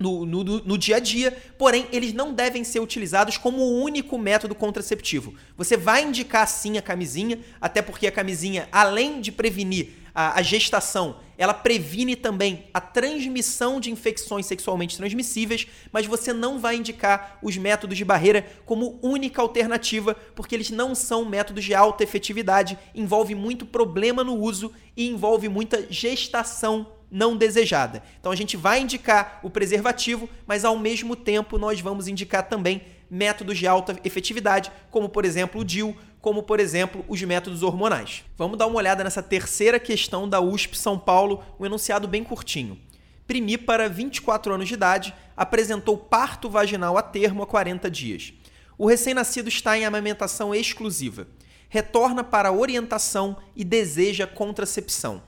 no, 0.02 0.26
no, 0.26 0.44
no, 0.44 0.78
dia 0.78 0.98
a 0.98 1.00
dia, 1.00 1.36
porém 1.58 1.88
eles 1.92 2.14
não 2.14 2.34
devem 2.34 2.64
ser 2.64 2.80
utilizados 2.80 3.38
como 3.38 3.62
o 3.62 3.82
único 3.82 4.18
método 4.18 4.56
contraceptivo. 4.56 5.34
Você 5.56 5.78
vai 5.78 6.04
indicar 6.04 6.48
sim 6.48 6.78
a 6.78 6.82
camisinha, 6.82 7.40
até 7.60 7.82
porque 7.82 8.08
a 8.08 8.12
camisinha, 8.12 8.68
além 8.72 9.22
de 9.22 9.32
prevenir 9.32 10.02
a, 10.14 10.40
a 10.40 10.42
gestação, 10.42 11.18
ela 11.38 11.54
previne 11.54 12.16
também 12.16 12.66
a 12.74 12.80
transmissão 12.80 13.80
de 13.80 13.90
infecções 13.90 14.46
sexualmente 14.46 14.96
transmissíveis, 14.96 15.68
mas 15.92 16.06
você 16.06 16.32
não 16.32 16.60
vai 16.60 16.76
indicar 16.76 17.40
os 17.42 17.58
métodos 17.58 17.98
de 17.98 18.06
barreira 18.06 18.46
como 18.66 19.00
única 19.02 19.42
alternativa, 19.42 20.14
porque 20.36 20.54
eles 20.54 20.70
não 20.70 20.94
são 20.94 21.26
métodos 21.26 21.64
de 21.64 21.74
alta 21.74 22.04
efetividade, 22.04 22.78
envolve 22.94 23.34
muito 23.34 23.66
problema 23.66 24.24
no 24.24 24.36
uso 24.36 24.72
e 24.96 25.08
envolve 25.08 25.50
muita 25.50 25.88
gestação 25.90 26.88
não 27.12 27.36
desejada. 27.36 28.02
Então 28.20 28.32
a 28.32 28.36
gente 28.36 28.56
vai 28.56 28.80
indicar 28.80 29.40
o 29.44 29.50
preservativo, 29.50 30.30
mas 30.48 30.64
ao 30.64 30.78
mesmo 30.78 31.16
tempo 31.16 31.58
nós 31.58 31.82
vamos 31.82 32.08
indicar 32.08 32.48
também 32.48 32.82
métodos 33.10 33.58
de 33.58 33.68
alta 33.68 34.00
efetividade, 34.06 34.72
como 34.90 35.10
por 35.10 35.26
exemplo 35.26 35.60
o 35.60 35.66
DIU, 35.66 35.94
como 36.22 36.42
por 36.44 36.60
exemplo 36.60 37.04
os 37.10 37.22
métodos 37.22 37.62
hormonais. 37.62 38.24
Vamos 38.38 38.58
dar 38.58 38.68
uma 38.68 38.78
olhada 38.78 39.04
nessa 39.04 39.22
terceira 39.22 39.80
questão 39.80 40.30
da 40.30 40.40
USP 40.40 40.78
São 40.78 40.98
Paulo, 40.98 41.44
um 41.60 41.66
enunciado 41.66 42.08
bem 42.08 42.24
curtinho. 42.24 42.80
Primípara, 43.28 43.90
24 43.90 44.54
anos 44.54 44.68
de 44.68 44.74
idade, 44.74 45.14
apresentou 45.36 45.98
parto 45.98 46.50
vaginal 46.50 46.98
a 46.98 47.02
termo 47.02 47.44
há 47.44 47.48
40 47.48 47.90
dias. 47.90 48.34
O 48.78 48.86
recém-nascido 48.88 49.50
está 49.50 49.78
em 49.78 49.86
amamentação 49.86 50.56
exclusiva. 50.56 51.28
Retorna 51.70 52.24
para 52.24 52.50
a 52.50 52.52
orientação 52.52 53.38
e 53.56 53.64
deseja 53.64 54.28
contracepção. 54.28 55.22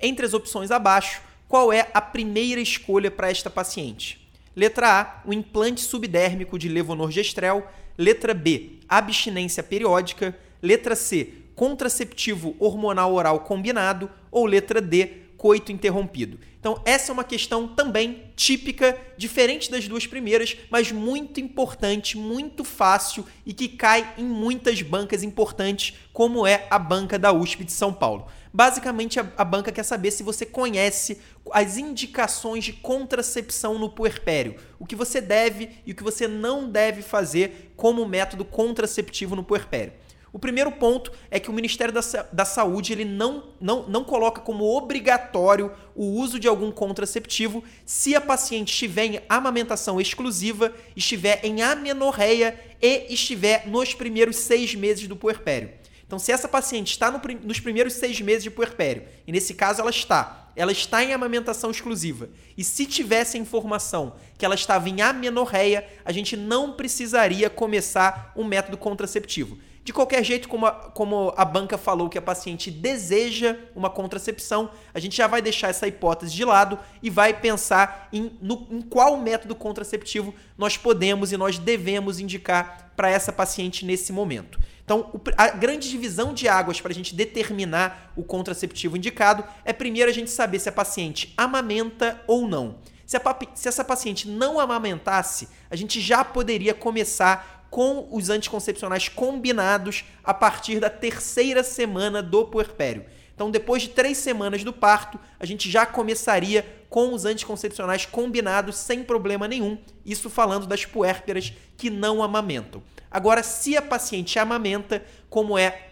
Entre 0.00 0.24
as 0.24 0.34
opções 0.34 0.70
abaixo, 0.70 1.20
qual 1.48 1.72
é 1.72 1.88
a 1.94 2.00
primeira 2.02 2.60
escolha 2.60 3.10
para 3.10 3.30
esta 3.30 3.48
paciente? 3.48 4.20
Letra 4.54 5.00
A, 5.00 5.22
o 5.26 5.32
implante 5.32 5.80
subdérmico 5.80 6.58
de 6.58 6.68
levonorgestrel. 6.68 7.66
Letra 7.96 8.34
B, 8.34 8.72
abstinência 8.86 9.62
periódica. 9.62 10.36
Letra 10.62 10.94
C, 10.94 11.32
contraceptivo 11.54 12.54
hormonal 12.58 13.14
oral 13.14 13.40
combinado. 13.40 14.10
Ou 14.30 14.44
letra 14.44 14.78
D, 14.78 15.06
coito 15.38 15.72
interrompido. 15.72 16.38
Então, 16.60 16.82
essa 16.84 17.10
é 17.10 17.14
uma 17.14 17.24
questão 17.24 17.68
também 17.68 18.24
típica, 18.36 18.98
diferente 19.16 19.70
das 19.70 19.88
duas 19.88 20.06
primeiras, 20.06 20.56
mas 20.68 20.92
muito 20.92 21.40
importante, 21.40 22.18
muito 22.18 22.62
fácil 22.62 23.24
e 23.46 23.54
que 23.54 23.68
cai 23.68 24.14
em 24.18 24.24
muitas 24.24 24.82
bancas 24.82 25.22
importantes, 25.22 25.94
como 26.12 26.46
é 26.46 26.66
a 26.68 26.78
banca 26.78 27.18
da 27.18 27.32
USP 27.32 27.64
de 27.64 27.72
São 27.72 27.92
Paulo. 27.92 28.26
Basicamente, 28.52 29.20
a, 29.20 29.26
a 29.36 29.44
banca 29.44 29.72
quer 29.72 29.82
saber 29.82 30.10
se 30.10 30.22
você 30.22 30.46
conhece 30.46 31.20
as 31.52 31.76
indicações 31.76 32.64
de 32.64 32.72
contracepção 32.72 33.78
no 33.78 33.90
puerpério, 33.90 34.56
o 34.78 34.86
que 34.86 34.96
você 34.96 35.20
deve 35.20 35.70
e 35.86 35.92
o 35.92 35.94
que 35.94 36.02
você 36.02 36.26
não 36.26 36.68
deve 36.68 37.02
fazer 37.02 37.72
como 37.76 38.06
método 38.06 38.44
contraceptivo 38.44 39.36
no 39.36 39.44
puerpério. 39.44 39.92
O 40.32 40.38
primeiro 40.38 40.70
ponto 40.70 41.10
é 41.30 41.40
que 41.40 41.48
o 41.48 41.52
Ministério 41.54 41.92
da, 41.92 42.00
da 42.32 42.44
Saúde 42.44 42.92
ele 42.92 43.04
não, 43.04 43.44
não, 43.60 43.88
não 43.88 44.04
coloca 44.04 44.40
como 44.42 44.64
obrigatório 44.64 45.72
o 45.94 46.04
uso 46.04 46.38
de 46.38 46.46
algum 46.46 46.70
contraceptivo 46.70 47.64
se 47.86 48.14
a 48.14 48.20
paciente 48.20 48.68
estiver 48.72 49.04
em 49.06 49.20
amamentação 49.28 49.98
exclusiva, 50.00 50.72
estiver 50.94 51.40
em 51.42 51.62
amenorreia 51.62 52.58
e 52.80 53.12
estiver 53.12 53.66
nos 53.66 53.94
primeiros 53.94 54.36
seis 54.36 54.74
meses 54.74 55.08
do 55.08 55.16
puerpério. 55.16 55.70
Então, 56.08 56.18
se 56.18 56.32
essa 56.32 56.48
paciente 56.48 56.92
está 56.92 57.10
no, 57.10 57.20
nos 57.44 57.60
primeiros 57.60 57.92
seis 57.92 58.18
meses 58.22 58.42
de 58.42 58.50
puerpério, 58.50 59.04
e 59.26 59.30
nesse 59.30 59.52
caso 59.52 59.82
ela 59.82 59.90
está, 59.90 60.50
ela 60.56 60.72
está 60.72 61.04
em 61.04 61.12
amamentação 61.12 61.70
exclusiva, 61.70 62.30
e 62.56 62.64
se 62.64 62.86
tivesse 62.86 63.36
a 63.36 63.40
informação 63.40 64.16
que 64.38 64.44
ela 64.44 64.54
estava 64.54 64.88
em 64.88 65.02
amenorreia, 65.02 65.86
a 66.06 66.10
gente 66.10 66.34
não 66.34 66.72
precisaria 66.72 67.50
começar 67.50 68.32
um 68.34 68.42
método 68.42 68.78
contraceptivo. 68.78 69.58
De 69.88 69.92
qualquer 69.94 70.22
jeito, 70.22 70.50
como 70.50 70.66
a, 70.66 70.70
como 70.70 71.32
a 71.34 71.46
banca 71.46 71.78
falou 71.78 72.10
que 72.10 72.18
a 72.18 72.20
paciente 72.20 72.70
deseja 72.70 73.56
uma 73.74 73.88
contracepção, 73.88 74.70
a 74.92 75.00
gente 75.00 75.16
já 75.16 75.26
vai 75.26 75.40
deixar 75.40 75.68
essa 75.68 75.88
hipótese 75.88 76.34
de 76.34 76.44
lado 76.44 76.78
e 77.02 77.08
vai 77.08 77.32
pensar 77.32 78.06
em, 78.12 78.36
no, 78.42 78.66
em 78.70 78.82
qual 78.82 79.16
método 79.16 79.54
contraceptivo 79.54 80.34
nós 80.58 80.76
podemos 80.76 81.32
e 81.32 81.38
nós 81.38 81.58
devemos 81.58 82.20
indicar 82.20 82.92
para 82.94 83.08
essa 83.08 83.32
paciente 83.32 83.86
nesse 83.86 84.12
momento. 84.12 84.60
Então, 84.84 85.10
a 85.38 85.48
grande 85.48 85.88
divisão 85.88 86.34
de 86.34 86.46
águas 86.48 86.82
para 86.82 86.92
a 86.92 86.94
gente 86.94 87.14
determinar 87.14 88.12
o 88.14 88.22
contraceptivo 88.22 88.94
indicado 88.94 89.42
é 89.64 89.72
primeiro 89.72 90.10
a 90.10 90.14
gente 90.14 90.30
saber 90.30 90.58
se 90.58 90.68
a 90.68 90.72
paciente 90.72 91.32
amamenta 91.34 92.22
ou 92.26 92.46
não. 92.46 92.76
Se, 93.06 93.16
a, 93.16 93.22
se 93.54 93.66
essa 93.66 93.82
paciente 93.82 94.28
não 94.28 94.60
amamentasse, 94.60 95.48
a 95.70 95.76
gente 95.76 95.98
já 95.98 96.22
poderia 96.22 96.74
começar 96.74 97.57
com 97.70 98.08
os 98.10 98.30
anticoncepcionais 98.30 99.08
combinados 99.08 100.04
a 100.24 100.32
partir 100.32 100.80
da 100.80 100.90
terceira 100.90 101.62
semana 101.62 102.22
do 102.22 102.44
puerpério. 102.44 103.04
Então, 103.34 103.50
depois 103.50 103.82
de 103.82 103.90
três 103.90 104.18
semanas 104.18 104.64
do 104.64 104.72
parto, 104.72 105.18
a 105.38 105.46
gente 105.46 105.70
já 105.70 105.86
começaria 105.86 106.66
com 106.90 107.14
os 107.14 107.24
anticoncepcionais 107.24 108.04
combinados 108.04 108.76
sem 108.76 109.04
problema 109.04 109.46
nenhum. 109.46 109.78
Isso 110.04 110.28
falando 110.28 110.66
das 110.66 110.84
puérperas 110.84 111.52
que 111.76 111.88
não 111.88 112.20
amamentam. 112.20 112.82
Agora, 113.08 113.42
se 113.44 113.76
a 113.76 113.82
paciente 113.82 114.38
amamenta, 114.38 115.04
como 115.30 115.56
é 115.56 115.90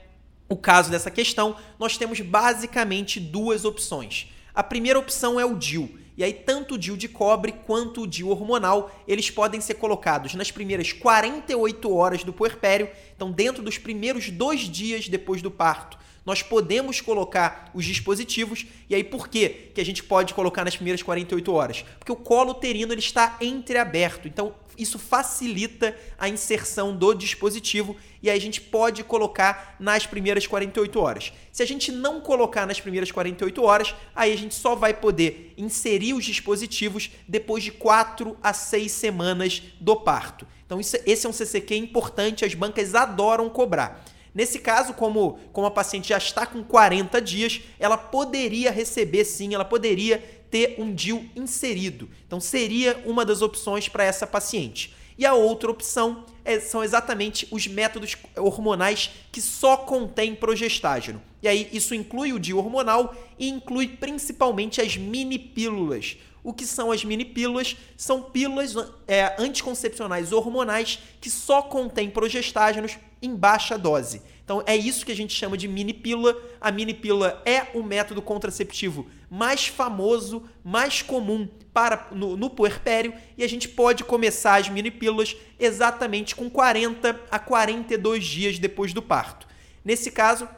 o 0.49 0.57
caso 0.57 0.91
dessa 0.91 1.11
questão, 1.11 1.57
nós 1.79 1.97
temos 1.97 2.21
basicamente 2.21 3.21
duas 3.21 3.65
opções. 3.65 4.29
A 4.53 4.63
primeira 4.63 4.99
opção 4.99 5.39
é 5.39 5.45
o 5.45 5.55
DIU. 5.55 5.99
E 6.17 6.25
aí, 6.25 6.33
tanto 6.33 6.75
o 6.75 6.79
DIU 6.79 6.97
de 6.97 7.09
cobre 7.09 7.53
quanto 7.53 8.03
o 8.03 8.07
DIU 8.07 8.31
hormonal, 8.31 8.91
eles 9.07 9.31
podem 9.31 9.61
ser 9.61 9.75
colocados 9.75 10.35
nas 10.35 10.51
primeiras 10.51 10.91
48 10.93 11.95
horas 11.95 12.25
do 12.25 12.33
puerpério, 12.33 12.89
então 13.15 13.31
dentro 13.31 13.63
dos 13.63 13.77
primeiros 13.77 14.31
dois 14.31 14.63
dias 14.63 15.09
depois 15.09 15.43
do 15.43 15.51
parto, 15.51 15.99
nós 16.27 16.43
podemos 16.43 17.01
colocar 17.01 17.71
os 17.73 17.85
dispositivos. 17.85 18.67
E 18.91 18.95
aí, 18.97 19.05
por 19.05 19.29
quê 19.29 19.71
que 19.73 19.81
a 19.81 19.85
gente 19.85 20.03
pode 20.03 20.35
colocar 20.35 20.65
nas 20.65 20.75
primeiras 20.75 21.01
48 21.03 21.53
horas? 21.53 21.85
Porque 22.01 22.11
o 22.11 22.17
colo 22.17 22.51
uterino 22.51 22.93
ele 22.93 23.01
está 23.01 23.37
entreaberto. 23.41 24.27
Então, 24.27 24.53
isso 24.77 24.99
facilita 24.99 25.97
a 26.19 26.29
inserção 26.29 26.95
do 26.95 27.15
dispositivo 27.15 27.97
e 28.23 28.29
aí 28.29 28.37
a 28.37 28.41
gente 28.41 28.61
pode 28.61 29.05
colocar 29.05 29.77
nas 29.79 30.05
primeiras 30.05 30.47
48 30.47 31.01
horas. 31.01 31.33
Se 31.53 31.63
a 31.63 31.67
gente 31.67 31.93
não 31.93 32.21
colocar 32.21 32.67
nas 32.67 32.81
primeiras 32.81 33.11
48 33.11 33.63
horas, 33.63 33.95
aí 34.15 34.33
a 34.33 34.37
gente 34.37 34.55
só 34.55 34.75
vai 34.75 34.93
poder 34.93 35.55
inserir 35.57 36.13
os 36.13 36.25
dispositivos 36.25 37.11
depois 37.27 37.63
de 37.63 37.71
4 37.71 38.37
a 38.43 38.53
6 38.53 38.91
semanas 38.91 39.63
do 39.81 39.97
parto. 39.97 40.47
Então, 40.67 40.81
isso, 40.81 40.97
esse 41.07 41.25
é 41.27 41.31
um 41.31 41.33
CCQ 41.33 41.77
importante, 41.77 42.45
as 42.45 42.55
bancas 42.55 42.95
adoram 42.95 43.49
cobrar. 43.49 44.05
Nesse 44.37 44.59
caso, 44.59 44.93
como, 44.93 45.39
como 45.51 45.67
a 45.67 45.71
paciente 45.71 46.11
já 46.11 46.19
está 46.19 46.45
com 46.45 46.63
40 46.63 47.23
dias, 47.23 47.63
ela 47.79 47.97
poderia 47.97 48.71
receber 48.71 49.25
sim, 49.25 49.55
ela 49.55 49.65
poderia 49.65 50.19
ter 50.51 50.75
um 50.79 50.93
DIU 50.95 51.25
inserido. 51.35 52.11
Então, 52.27 52.39
seria 52.39 53.03
uma 53.07 53.25
das 53.25 53.41
opções 53.41 53.89
para 53.89 54.05
essa 54.05 54.27
paciente. 54.27 54.95
E 55.17 55.25
a 55.25 55.33
outra 55.33 55.71
opção 55.71 56.27
é, 56.45 56.61
são 56.61 56.85
exatamente 56.85 57.49
os 57.51 57.67
métodos 57.67 58.15
hormonais 58.37 59.11
que 59.33 59.41
só 59.41 59.75
contêm 59.75 60.35
progestágeno. 60.35 61.23
E 61.43 61.49
aí, 61.49 61.71
isso 61.73 61.95
inclui 61.95 62.35
o 62.35 62.39
DIU 62.39 62.59
hormonal 62.59 63.17
e 63.39 63.49
inclui 63.49 63.89
principalmente 63.89 64.83
as 64.83 64.99
mini 64.99 65.39
pílulas. 65.39 66.19
O 66.47 66.53
que 66.53 66.65
são 66.65 66.93
as 66.93 67.05
mini 67.05 67.25
pílulas? 67.25 67.77
São 67.97 68.23
pílulas 68.23 68.73
é, 69.09 69.35
anticoncepcionais 69.37 70.31
hormonais 70.31 71.01
que 71.21 71.29
só 71.29 71.61
contêm 71.61 72.09
progestágenos 72.09 72.97
em 73.21 73.35
baixa 73.35 73.77
dose. 73.77 74.23
Então 74.45 74.63
é 74.65 74.77
isso 74.77 75.05
que 75.05 75.11
a 75.11 75.17
gente 75.17 75.35
chama 75.35 75.57
de 75.57 75.67
mini 75.67 75.93
pílula. 75.93 76.41
A 76.61 76.71
mini 76.71 76.95
pílula 76.95 77.43
é 77.45 77.67
o 77.75 77.83
método 77.83 78.23
contraceptivo 78.23 79.09
mais 79.29 79.67
famoso, 79.67 80.49
mais 80.63 81.03
comum 81.03 81.49
para 81.75 82.07
no, 82.13 82.37
no 82.37 82.49
puerpério 82.49 83.13
e 83.37 83.43
a 83.43 83.49
gente 83.49 83.69
pode 83.69 84.05
começar 84.05 84.55
as 84.55 84.69
mini 84.69 84.93
pílulas 84.93 85.35
exatamente 85.59 86.37
com 86.37 86.49
40 86.49 87.23
a 87.29 87.41
42 87.41 88.25
dias 88.25 88.57
depois 88.61 88.93
do 88.93 89.03
parto. 89.03 89.49
Nesse 89.85 90.13
caso, 90.13 90.49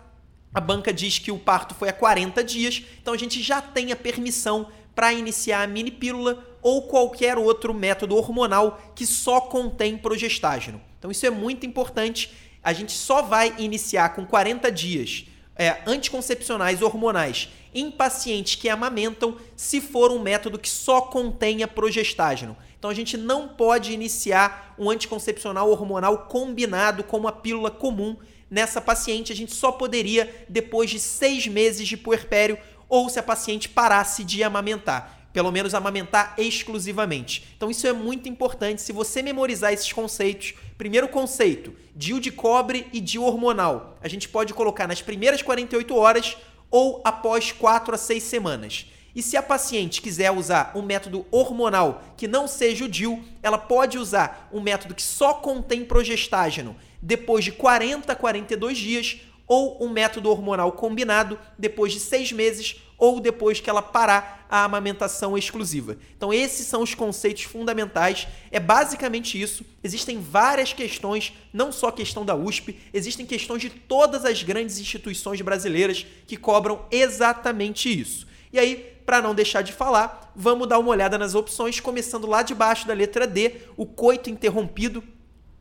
a 0.52 0.60
banca 0.60 0.92
diz 0.92 1.18
que 1.18 1.30
o 1.30 1.38
parto 1.38 1.74
foi 1.74 1.88
a 1.88 1.92
40 1.92 2.42
dias, 2.42 2.82
então 3.00 3.14
a 3.14 3.18
gente 3.18 3.42
já 3.42 3.62
tem 3.62 3.92
a 3.92 3.96
permissão 3.96 4.68
para 4.98 5.12
iniciar 5.12 5.62
a 5.62 5.66
mini 5.68 5.92
pílula 5.92 6.44
ou 6.60 6.88
qualquer 6.88 7.38
outro 7.38 7.72
método 7.72 8.16
hormonal 8.16 8.82
que 8.96 9.06
só 9.06 9.40
contém 9.40 9.96
progestágeno. 9.96 10.80
Então 10.98 11.08
isso 11.08 11.24
é 11.24 11.30
muito 11.30 11.64
importante. 11.64 12.32
A 12.64 12.72
gente 12.72 12.90
só 12.90 13.22
vai 13.22 13.54
iniciar 13.58 14.08
com 14.16 14.26
40 14.26 14.72
dias 14.72 15.24
é, 15.54 15.82
anticoncepcionais 15.86 16.82
hormonais 16.82 17.48
em 17.72 17.92
pacientes 17.92 18.56
que 18.56 18.68
amamentam 18.68 19.36
se 19.54 19.80
for 19.80 20.10
um 20.10 20.18
método 20.18 20.58
que 20.58 20.68
só 20.68 21.00
contenha 21.02 21.68
progestágeno. 21.68 22.56
Então 22.76 22.90
a 22.90 22.94
gente 22.94 23.16
não 23.16 23.46
pode 23.46 23.92
iniciar 23.92 24.74
um 24.76 24.90
anticoncepcional 24.90 25.70
hormonal 25.70 26.26
combinado 26.26 27.04
com 27.04 27.18
uma 27.18 27.30
pílula 27.30 27.70
comum 27.70 28.16
nessa 28.50 28.80
paciente. 28.80 29.32
A 29.32 29.36
gente 29.36 29.54
só 29.54 29.70
poderia 29.70 30.44
depois 30.48 30.90
de 30.90 30.98
seis 30.98 31.46
meses 31.46 31.86
de 31.86 31.96
puerpério 31.96 32.58
ou 32.88 33.08
se 33.08 33.18
a 33.18 33.22
paciente 33.22 33.68
parasse 33.68 34.24
de 34.24 34.42
amamentar. 34.42 35.28
Pelo 35.32 35.52
menos 35.52 35.74
amamentar 35.74 36.34
exclusivamente. 36.38 37.46
Então, 37.56 37.70
isso 37.70 37.86
é 37.86 37.92
muito 37.92 38.28
importante. 38.28 38.80
Se 38.80 38.92
você 38.92 39.22
memorizar 39.22 39.72
esses 39.72 39.92
conceitos, 39.92 40.54
primeiro 40.76 41.08
conceito, 41.08 41.74
DIU 41.94 42.18
de 42.18 42.32
cobre 42.32 42.86
e 42.92 43.00
DIU 43.00 43.24
hormonal, 43.24 43.98
a 44.02 44.08
gente 44.08 44.28
pode 44.28 44.54
colocar 44.54 44.88
nas 44.88 45.02
primeiras 45.02 45.42
48 45.42 45.94
horas 45.94 46.36
ou 46.70 47.00
após 47.04 47.52
4 47.52 47.94
a 47.94 47.98
6 47.98 48.22
semanas. 48.22 48.86
E 49.14 49.22
se 49.22 49.36
a 49.36 49.42
paciente 49.42 50.00
quiser 50.00 50.30
usar 50.30 50.72
um 50.74 50.82
método 50.82 51.26
hormonal 51.30 52.04
que 52.16 52.28
não 52.28 52.46
seja 52.46 52.84
o 52.84 52.88
DIU, 52.88 53.22
ela 53.42 53.58
pode 53.58 53.98
usar 53.98 54.48
um 54.52 54.60
método 54.60 54.94
que 54.94 55.02
só 55.02 55.34
contém 55.34 55.84
progestágeno 55.84 56.76
depois 57.02 57.44
de 57.44 57.52
40 57.52 58.12
a 58.12 58.16
42 58.16 58.78
dias 58.78 59.20
ou 59.48 59.82
um 59.82 59.88
método 59.88 60.30
hormonal 60.30 60.70
combinado 60.72 61.38
depois 61.58 61.92
de 61.92 61.98
seis 61.98 62.30
meses 62.30 62.76
ou 62.98 63.20
depois 63.20 63.60
que 63.60 63.70
ela 63.70 63.80
parar 63.80 64.46
a 64.50 64.64
amamentação 64.64 65.38
exclusiva. 65.38 65.96
Então, 66.16 66.32
esses 66.32 66.66
são 66.66 66.82
os 66.82 66.94
conceitos 66.94 67.44
fundamentais. 67.44 68.26
É 68.50 68.58
basicamente 68.58 69.40
isso. 69.40 69.64
Existem 69.82 70.20
várias 70.20 70.72
questões, 70.72 71.32
não 71.52 71.70
só 71.70 71.88
a 71.88 71.92
questão 71.92 72.24
da 72.24 72.34
USP, 72.34 72.78
existem 72.92 73.24
questões 73.24 73.62
de 73.62 73.70
todas 73.70 74.24
as 74.24 74.42
grandes 74.42 74.78
instituições 74.78 75.40
brasileiras 75.40 76.04
que 76.26 76.36
cobram 76.36 76.84
exatamente 76.90 77.88
isso. 77.88 78.26
E 78.52 78.58
aí, 78.58 78.76
para 79.06 79.22
não 79.22 79.34
deixar 79.34 79.62
de 79.62 79.72
falar, 79.72 80.32
vamos 80.34 80.68
dar 80.68 80.78
uma 80.78 80.90
olhada 80.90 81.16
nas 81.16 81.34
opções, 81.34 81.80
começando 81.80 82.26
lá 82.26 82.42
de 82.42 82.54
baixo 82.54 82.86
da 82.86 82.94
letra 82.94 83.26
D, 83.26 83.52
o 83.76 83.86
coito 83.86 84.28
interrompido, 84.28 85.04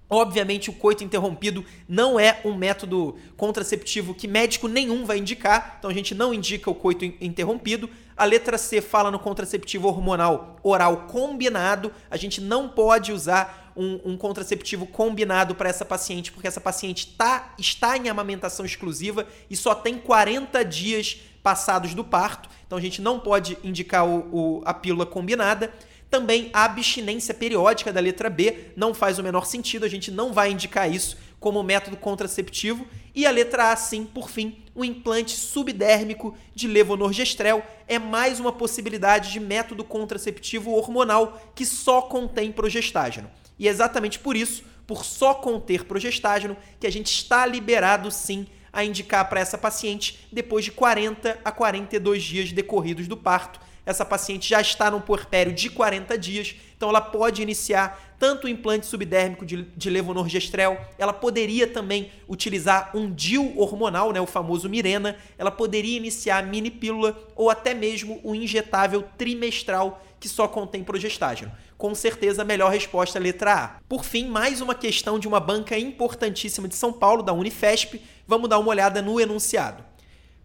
Obviamente, 0.10 0.70
o 0.70 0.74
coito 0.74 1.04
interrompido 1.04 1.66
não 1.88 2.18
é 2.18 2.40
um 2.46 2.56
método 2.56 3.18
contraceptivo 3.36 4.14
que 4.14 4.28
médico 4.28 4.68
nenhum 4.68 5.06
vai 5.06 5.18
indicar, 5.18 5.76
então 5.78 5.92
a 5.92 5.94
gente 5.94 6.16
não 6.16 6.34
indica 6.34 6.72
o 6.72 6.76
coito 6.76 7.04
interrompido. 7.20 7.90
A 8.16 8.24
letra 8.24 8.58
C 8.58 8.80
fala 8.80 9.12
no 9.12 9.20
contraceptivo 9.20 9.88
hormonal 9.88 10.58
oral 10.64 11.08
combinado, 11.08 11.92
a 12.10 12.16
gente 12.16 12.40
não 12.40 12.70
pode 12.70 13.12
usar 13.12 13.74
um, 13.76 14.00
um 14.14 14.18
contraceptivo 14.18 14.88
combinado 14.88 15.54
para 15.54 15.70
essa 15.70 15.84
paciente, 15.84 16.32
porque 16.32 16.48
essa 16.48 16.62
paciente 16.62 17.14
tá, 17.16 17.54
está 17.60 17.98
em 17.98 18.10
amamentação 18.10 18.66
exclusiva 18.66 19.28
e 19.50 19.58
só 19.58 19.76
tem 19.76 20.00
40 20.00 20.64
dias 20.64 21.18
passados 21.44 21.94
do 21.94 22.04
parto, 22.04 22.50
então 22.66 22.78
a 22.78 22.82
gente 22.82 23.02
não 23.02 23.20
pode 23.20 23.58
indicar 23.64 24.06
o, 24.06 24.60
o, 24.60 24.62
a 24.66 24.74
pílula 24.74 25.06
combinada. 25.06 25.72
Também 26.10 26.50
a 26.54 26.64
abstinência 26.64 27.34
periódica 27.34 27.92
da 27.92 28.00
letra 28.00 28.30
B 28.30 28.72
não 28.76 28.94
faz 28.94 29.20
o 29.20 29.24
menor 29.24 29.46
sentido, 29.46 29.86
a 29.86 29.90
gente 29.90 30.10
não 30.10 30.32
vai 30.32 30.52
indicar 30.52 30.90
isso 30.90 31.18
como 31.40 31.62
método 31.64 31.98
contraceptivo. 31.98 32.88
E 33.14 33.26
a 33.26 33.32
letra 33.32 33.72
A, 33.72 33.76
sim, 33.76 34.06
por 34.06 34.30
fim, 34.30 34.64
o 34.74 34.86
implante 34.86 35.36
subdérmico 35.36 36.36
de 36.56 36.68
levonorgestrel 36.68 37.64
é 37.88 38.00
mais 38.00 38.40
uma 38.40 38.54
possibilidade 38.54 39.32
de 39.32 39.40
método 39.40 39.84
contraceptivo 39.84 40.72
hormonal 40.72 41.52
que 41.54 41.66
só 41.66 42.02
contém 42.02 42.52
progestágeno. 42.52 43.30
E 43.60 43.68
é 43.68 43.72
exatamente 43.72 44.20
por 44.20 44.38
isso, 44.38 44.64
por 44.86 45.04
só 45.04 45.34
conter 45.34 45.84
progestágeno, 45.84 46.56
que 46.80 46.88
a 46.88 46.92
gente 46.92 47.08
está 47.08 47.46
liberado 47.46 48.10
sim 48.12 48.48
a 48.72 48.84
indicar 48.84 49.28
para 49.28 49.40
essa 49.40 49.58
paciente 49.58 50.28
depois 50.32 50.64
de 50.64 50.72
40 50.72 51.40
a 51.44 51.52
42 51.52 52.24
dias 52.24 52.52
decorridos 52.52 53.08
do 53.08 53.18
parto 53.18 53.60
essa 53.88 54.04
paciente 54.04 54.50
já 54.50 54.60
está 54.60 54.92
num 54.92 55.00
puerpério 55.00 55.54
de 55.54 55.70
40 55.70 56.18
dias, 56.18 56.54
então 56.76 56.90
ela 56.90 57.00
pode 57.00 57.42
iniciar 57.42 58.16
tanto 58.20 58.46
o 58.46 58.50
implante 58.50 58.86
subdérmico 58.86 59.46
de, 59.46 59.64
de 59.64 59.90
levonorgestrel, 59.90 60.78
ela 60.98 61.14
poderia 61.14 61.66
também 61.66 62.12
utilizar 62.28 62.92
um 62.94 63.10
DIU 63.10 63.58
hormonal, 63.58 64.12
né, 64.12 64.20
o 64.20 64.28
famoso 64.28 64.68
Mirena, 64.68 65.16
ela 65.38 65.50
poderia 65.50 65.96
iniciar 65.96 66.40
a 66.40 66.42
mini 66.42 66.70
pílula 66.70 67.18
ou 67.34 67.50
até 67.50 67.74
mesmo 67.74 68.20
o 68.24 68.36
injetável 68.36 69.06
trimestral 69.18 70.04
que 70.20 70.28
só 70.28 70.50
contém 70.50 70.84
progestágeno. 70.84 71.52
Com 71.78 71.96
certeza 71.96 72.42
a 72.42 72.46
melhor 72.46 72.72
resposta 72.72 73.18
é 73.18 73.22
a 73.22 73.24
letra 73.24 73.54
A. 73.54 73.68
Por 73.88 74.04
fim, 74.04 74.28
mais 74.28 74.60
uma 74.60 74.76
questão 74.76 75.18
de 75.18 75.28
uma 75.28 75.40
banca 75.40 75.78
importantíssima 75.78 76.68
de 76.68 76.76
São 76.76 76.92
Paulo, 76.92 77.24
da 77.24 77.32
Unifesp. 77.32 78.02
Vamos 78.28 78.50
dar 78.50 78.58
uma 78.58 78.70
olhada 78.70 79.02
no 79.02 79.22
enunciado. 79.22 79.86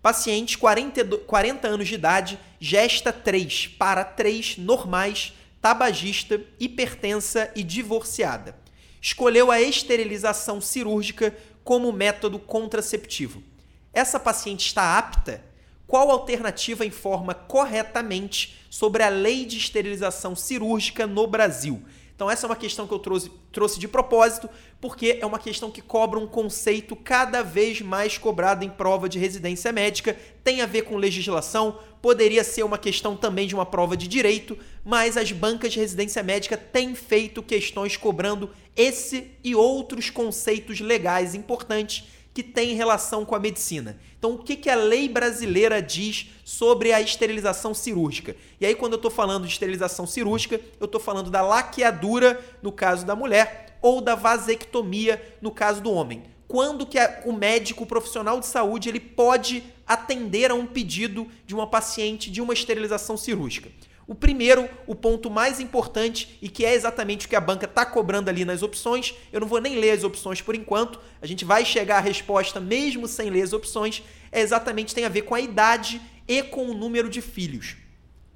Paciente, 0.02 0.58
40, 0.58 1.18
40 1.18 1.68
anos 1.68 1.86
de 1.86 1.94
idade, 1.94 2.38
gesta 2.58 3.12
3 3.12 3.68
para 3.78 4.02
3 4.02 4.58
normais, 4.58 5.32
tabagista, 5.60 6.40
hipertensa 6.58 7.52
e 7.54 7.62
divorciada. 7.62 8.58
Escolheu 9.00 9.52
a 9.52 9.60
esterilização 9.60 10.60
cirúrgica 10.60 11.36
como 11.62 11.92
método 11.92 12.40
contraceptivo. 12.40 13.44
Essa 13.92 14.18
paciente 14.18 14.66
está 14.66 14.98
apta? 14.98 15.44
Qual 15.86 16.10
alternativa 16.10 16.84
informa 16.84 17.32
corretamente 17.32 18.58
sobre 18.68 19.04
a 19.04 19.08
lei 19.08 19.44
de 19.44 19.58
esterilização 19.58 20.34
cirúrgica 20.34 21.06
no 21.06 21.28
Brasil? 21.28 21.80
Então 22.22 22.30
essa 22.30 22.46
é 22.46 22.48
uma 22.48 22.54
questão 22.54 22.86
que 22.86 22.94
eu 22.94 23.00
trouxe, 23.00 23.32
trouxe 23.50 23.80
de 23.80 23.88
propósito, 23.88 24.48
porque 24.80 25.18
é 25.20 25.26
uma 25.26 25.40
questão 25.40 25.72
que 25.72 25.82
cobra 25.82 26.20
um 26.20 26.26
conceito 26.28 26.94
cada 26.94 27.42
vez 27.42 27.80
mais 27.80 28.16
cobrado 28.16 28.64
em 28.64 28.70
prova 28.70 29.08
de 29.08 29.18
residência 29.18 29.72
médica, 29.72 30.16
tem 30.44 30.60
a 30.60 30.66
ver 30.66 30.82
com 30.82 30.96
legislação, 30.96 31.80
poderia 32.00 32.44
ser 32.44 32.62
uma 32.62 32.78
questão 32.78 33.16
também 33.16 33.48
de 33.48 33.56
uma 33.56 33.66
prova 33.66 33.96
de 33.96 34.06
direito, 34.06 34.56
mas 34.84 35.16
as 35.16 35.32
bancas 35.32 35.72
de 35.72 35.80
residência 35.80 36.22
médica 36.22 36.56
têm 36.56 36.94
feito 36.94 37.42
questões 37.42 37.96
cobrando 37.96 38.50
esse 38.76 39.32
e 39.42 39.56
outros 39.56 40.08
conceitos 40.08 40.78
legais 40.78 41.34
importantes 41.34 42.04
que 42.34 42.42
têm 42.42 42.74
relação 42.74 43.24
com 43.24 43.34
a 43.34 43.38
medicina. 43.38 43.98
Então, 44.18 44.32
o 44.32 44.38
que, 44.38 44.56
que 44.56 44.70
a 44.70 44.74
lei 44.74 45.08
brasileira 45.08 45.82
diz 45.82 46.30
sobre 46.44 46.92
a 46.92 47.00
esterilização 47.00 47.74
cirúrgica? 47.74 48.34
E 48.60 48.64
aí, 48.64 48.74
quando 48.74 48.92
eu 48.92 48.96
estou 48.96 49.10
falando 49.10 49.46
de 49.46 49.52
esterilização 49.52 50.06
cirúrgica, 50.06 50.60
eu 50.80 50.86
estou 50.86 51.00
falando 51.00 51.30
da 51.30 51.42
laqueadura, 51.42 52.42
no 52.62 52.72
caso 52.72 53.04
da 53.04 53.14
mulher, 53.14 53.76
ou 53.82 54.00
da 54.00 54.14
vasectomia, 54.14 55.20
no 55.42 55.50
caso 55.50 55.82
do 55.82 55.92
homem. 55.92 56.22
Quando 56.48 56.86
que 56.86 56.98
a, 56.98 57.22
o 57.24 57.32
médico 57.32 57.84
o 57.84 57.86
profissional 57.86 58.38
de 58.38 58.46
saúde 58.46 58.88
ele 58.88 59.00
pode 59.00 59.62
atender 59.86 60.50
a 60.50 60.54
um 60.54 60.66
pedido 60.66 61.26
de 61.46 61.54
uma 61.54 61.66
paciente 61.66 62.30
de 62.30 62.40
uma 62.40 62.52
esterilização 62.52 63.16
cirúrgica? 63.16 63.70
O 64.06 64.14
primeiro, 64.14 64.68
o 64.86 64.94
ponto 64.94 65.30
mais 65.30 65.60
importante 65.60 66.38
e 66.42 66.48
que 66.48 66.64
é 66.64 66.74
exatamente 66.74 67.26
o 67.26 67.28
que 67.28 67.36
a 67.36 67.40
banca 67.40 67.66
está 67.66 67.86
cobrando 67.86 68.28
ali 68.28 68.44
nas 68.44 68.62
opções, 68.62 69.14
eu 69.32 69.40
não 69.40 69.46
vou 69.46 69.60
nem 69.60 69.78
ler 69.78 69.92
as 69.92 70.02
opções 70.02 70.40
por 70.40 70.54
enquanto, 70.54 70.98
a 71.20 71.26
gente 71.26 71.44
vai 71.44 71.64
chegar 71.64 71.98
à 71.98 72.00
resposta 72.00 72.60
mesmo 72.60 73.06
sem 73.06 73.30
ler 73.30 73.42
as 73.42 73.52
opções, 73.52 74.02
é 74.32 74.40
exatamente 74.40 74.94
tem 74.94 75.04
a 75.04 75.08
ver 75.08 75.22
com 75.22 75.34
a 75.34 75.40
idade 75.40 76.00
e 76.26 76.42
com 76.42 76.66
o 76.66 76.74
número 76.74 77.08
de 77.08 77.20
filhos. 77.20 77.76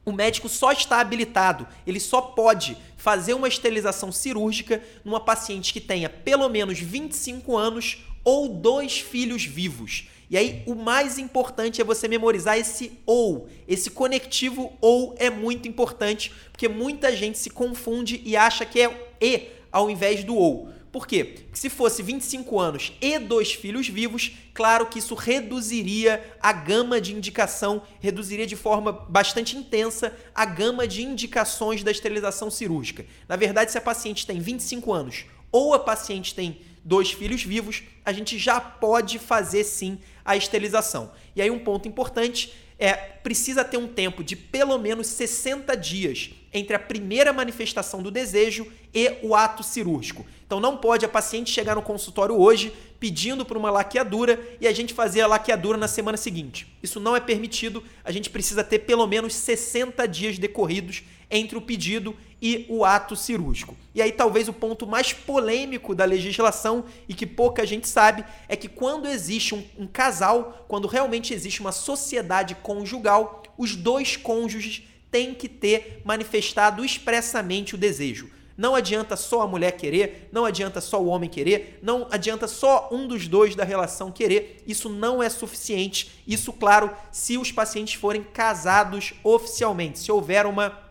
O 0.04 0.12
médico 0.12 0.48
só 0.48 0.70
está 0.70 1.00
habilitado, 1.00 1.66
ele 1.84 1.98
só 1.98 2.20
pode 2.20 2.76
fazer 2.96 3.34
uma 3.34 3.48
esterilização 3.48 4.12
cirúrgica 4.12 4.80
numa 5.04 5.18
paciente 5.18 5.72
que 5.72 5.80
tenha 5.80 6.08
pelo 6.08 6.48
menos 6.48 6.78
25 6.78 7.56
anos 7.56 8.04
ou 8.22 8.48
dois 8.48 9.00
filhos 9.00 9.44
vivos. 9.44 10.08
E 10.28 10.36
aí, 10.36 10.62
o 10.66 10.74
mais 10.74 11.18
importante 11.18 11.80
é 11.80 11.84
você 11.84 12.08
memorizar 12.08 12.58
esse 12.58 12.98
ou. 13.06 13.48
Esse 13.68 13.90
conectivo 13.90 14.72
ou 14.80 15.14
é 15.18 15.30
muito 15.30 15.68
importante, 15.68 16.32
porque 16.50 16.68
muita 16.68 17.14
gente 17.14 17.38
se 17.38 17.50
confunde 17.50 18.20
e 18.24 18.36
acha 18.36 18.64
que 18.64 18.80
é 18.80 19.10
e 19.20 19.48
ao 19.70 19.88
invés 19.90 20.24
do 20.24 20.34
ou. 20.34 20.68
Por 20.90 21.06
quê? 21.06 21.24
Porque 21.24 21.58
se 21.58 21.68
fosse 21.68 22.02
25 22.02 22.58
anos 22.58 22.92
e 23.02 23.18
dois 23.18 23.52
filhos 23.52 23.86
vivos, 23.86 24.32
claro 24.54 24.86
que 24.86 24.98
isso 24.98 25.14
reduziria 25.14 26.24
a 26.40 26.52
gama 26.54 26.98
de 26.98 27.14
indicação, 27.14 27.82
reduziria 28.00 28.46
de 28.46 28.56
forma 28.56 28.92
bastante 28.92 29.56
intensa 29.58 30.16
a 30.34 30.46
gama 30.46 30.88
de 30.88 31.02
indicações 31.02 31.82
da 31.82 31.90
esterilização 31.90 32.50
cirúrgica. 32.50 33.04
Na 33.28 33.36
verdade, 33.36 33.70
se 33.72 33.76
a 33.76 33.82
paciente 33.82 34.26
tem 34.26 34.40
25 34.40 34.90
anos 34.92 35.26
ou 35.52 35.74
a 35.74 35.78
paciente 35.78 36.34
tem 36.34 36.60
dois 36.86 37.10
filhos 37.10 37.42
vivos, 37.42 37.82
a 38.04 38.12
gente 38.12 38.38
já 38.38 38.60
pode 38.60 39.18
fazer 39.18 39.64
sim 39.64 39.98
a 40.24 40.36
esterilização. 40.36 41.10
E 41.34 41.42
aí 41.42 41.50
um 41.50 41.58
ponto 41.58 41.88
importante 41.88 42.54
é 42.78 42.92
precisa 42.94 43.64
ter 43.64 43.76
um 43.76 43.88
tempo 43.88 44.22
de 44.22 44.36
pelo 44.36 44.78
menos 44.78 45.08
60 45.08 45.76
dias 45.76 46.30
entre 46.52 46.76
a 46.76 46.78
primeira 46.78 47.32
manifestação 47.32 48.00
do 48.00 48.10
desejo 48.10 48.70
e 48.94 49.16
o 49.22 49.34
ato 49.34 49.64
cirúrgico. 49.64 50.24
Então 50.46 50.60
não 50.60 50.76
pode 50.76 51.04
a 51.04 51.08
paciente 51.08 51.50
chegar 51.50 51.74
no 51.74 51.82
consultório 51.82 52.38
hoje 52.38 52.72
pedindo 53.00 53.44
por 53.44 53.56
uma 53.56 53.70
laqueadura 53.70 54.40
e 54.60 54.68
a 54.68 54.72
gente 54.72 54.94
fazer 54.94 55.22
a 55.22 55.26
laqueadura 55.26 55.76
na 55.76 55.88
semana 55.88 56.16
seguinte. 56.16 56.72
Isso 56.80 57.00
não 57.00 57.16
é 57.16 57.20
permitido, 57.20 57.82
a 58.04 58.12
gente 58.12 58.30
precisa 58.30 58.62
ter 58.62 58.80
pelo 58.80 59.06
menos 59.08 59.34
60 59.34 60.06
dias 60.06 60.38
decorridos 60.38 61.02
entre 61.28 61.58
o 61.58 61.62
pedido 61.62 62.16
e 62.40 62.66
o 62.68 62.84
ato 62.84 63.16
cirúrgico. 63.16 63.76
E 63.94 64.02
aí 64.02 64.12
talvez 64.12 64.48
o 64.48 64.52
ponto 64.52 64.86
mais 64.86 65.12
polêmico 65.12 65.94
da 65.94 66.04
legislação 66.04 66.84
e 67.08 67.14
que 67.14 67.26
pouca 67.26 67.66
gente 67.66 67.88
sabe 67.88 68.24
é 68.48 68.54
que 68.56 68.68
quando 68.68 69.08
existe 69.08 69.54
um, 69.54 69.64
um 69.78 69.86
casal, 69.86 70.64
quando 70.68 70.86
realmente 70.86 71.32
existe 71.32 71.60
uma 71.60 71.72
sociedade 71.72 72.54
conjugal, 72.56 73.42
os 73.56 73.74
dois 73.74 74.16
cônjuges 74.16 74.82
têm 75.10 75.34
que 75.34 75.48
ter 75.48 76.02
manifestado 76.04 76.84
expressamente 76.84 77.74
o 77.74 77.78
desejo. 77.78 78.30
Não 78.56 78.74
adianta 78.74 79.16
só 79.16 79.42
a 79.42 79.46
mulher 79.46 79.72
querer, 79.72 80.30
não 80.32 80.46
adianta 80.46 80.80
só 80.80 81.00
o 81.00 81.06
homem 81.06 81.28
querer, 81.28 81.78
não 81.82 82.06
adianta 82.10 82.48
só 82.48 82.88
um 82.90 83.06
dos 83.06 83.28
dois 83.28 83.54
da 83.54 83.64
relação 83.64 84.10
querer. 84.10 84.62
Isso 84.66 84.88
não 84.88 85.22
é 85.22 85.28
suficiente. 85.28 86.22
Isso, 86.26 86.52
claro, 86.54 86.90
se 87.12 87.36
os 87.36 87.52
pacientes 87.52 87.94
forem 87.94 88.22
casados 88.22 89.12
oficialmente, 89.22 89.98
se 89.98 90.10
houver 90.10 90.46
uma 90.46 90.85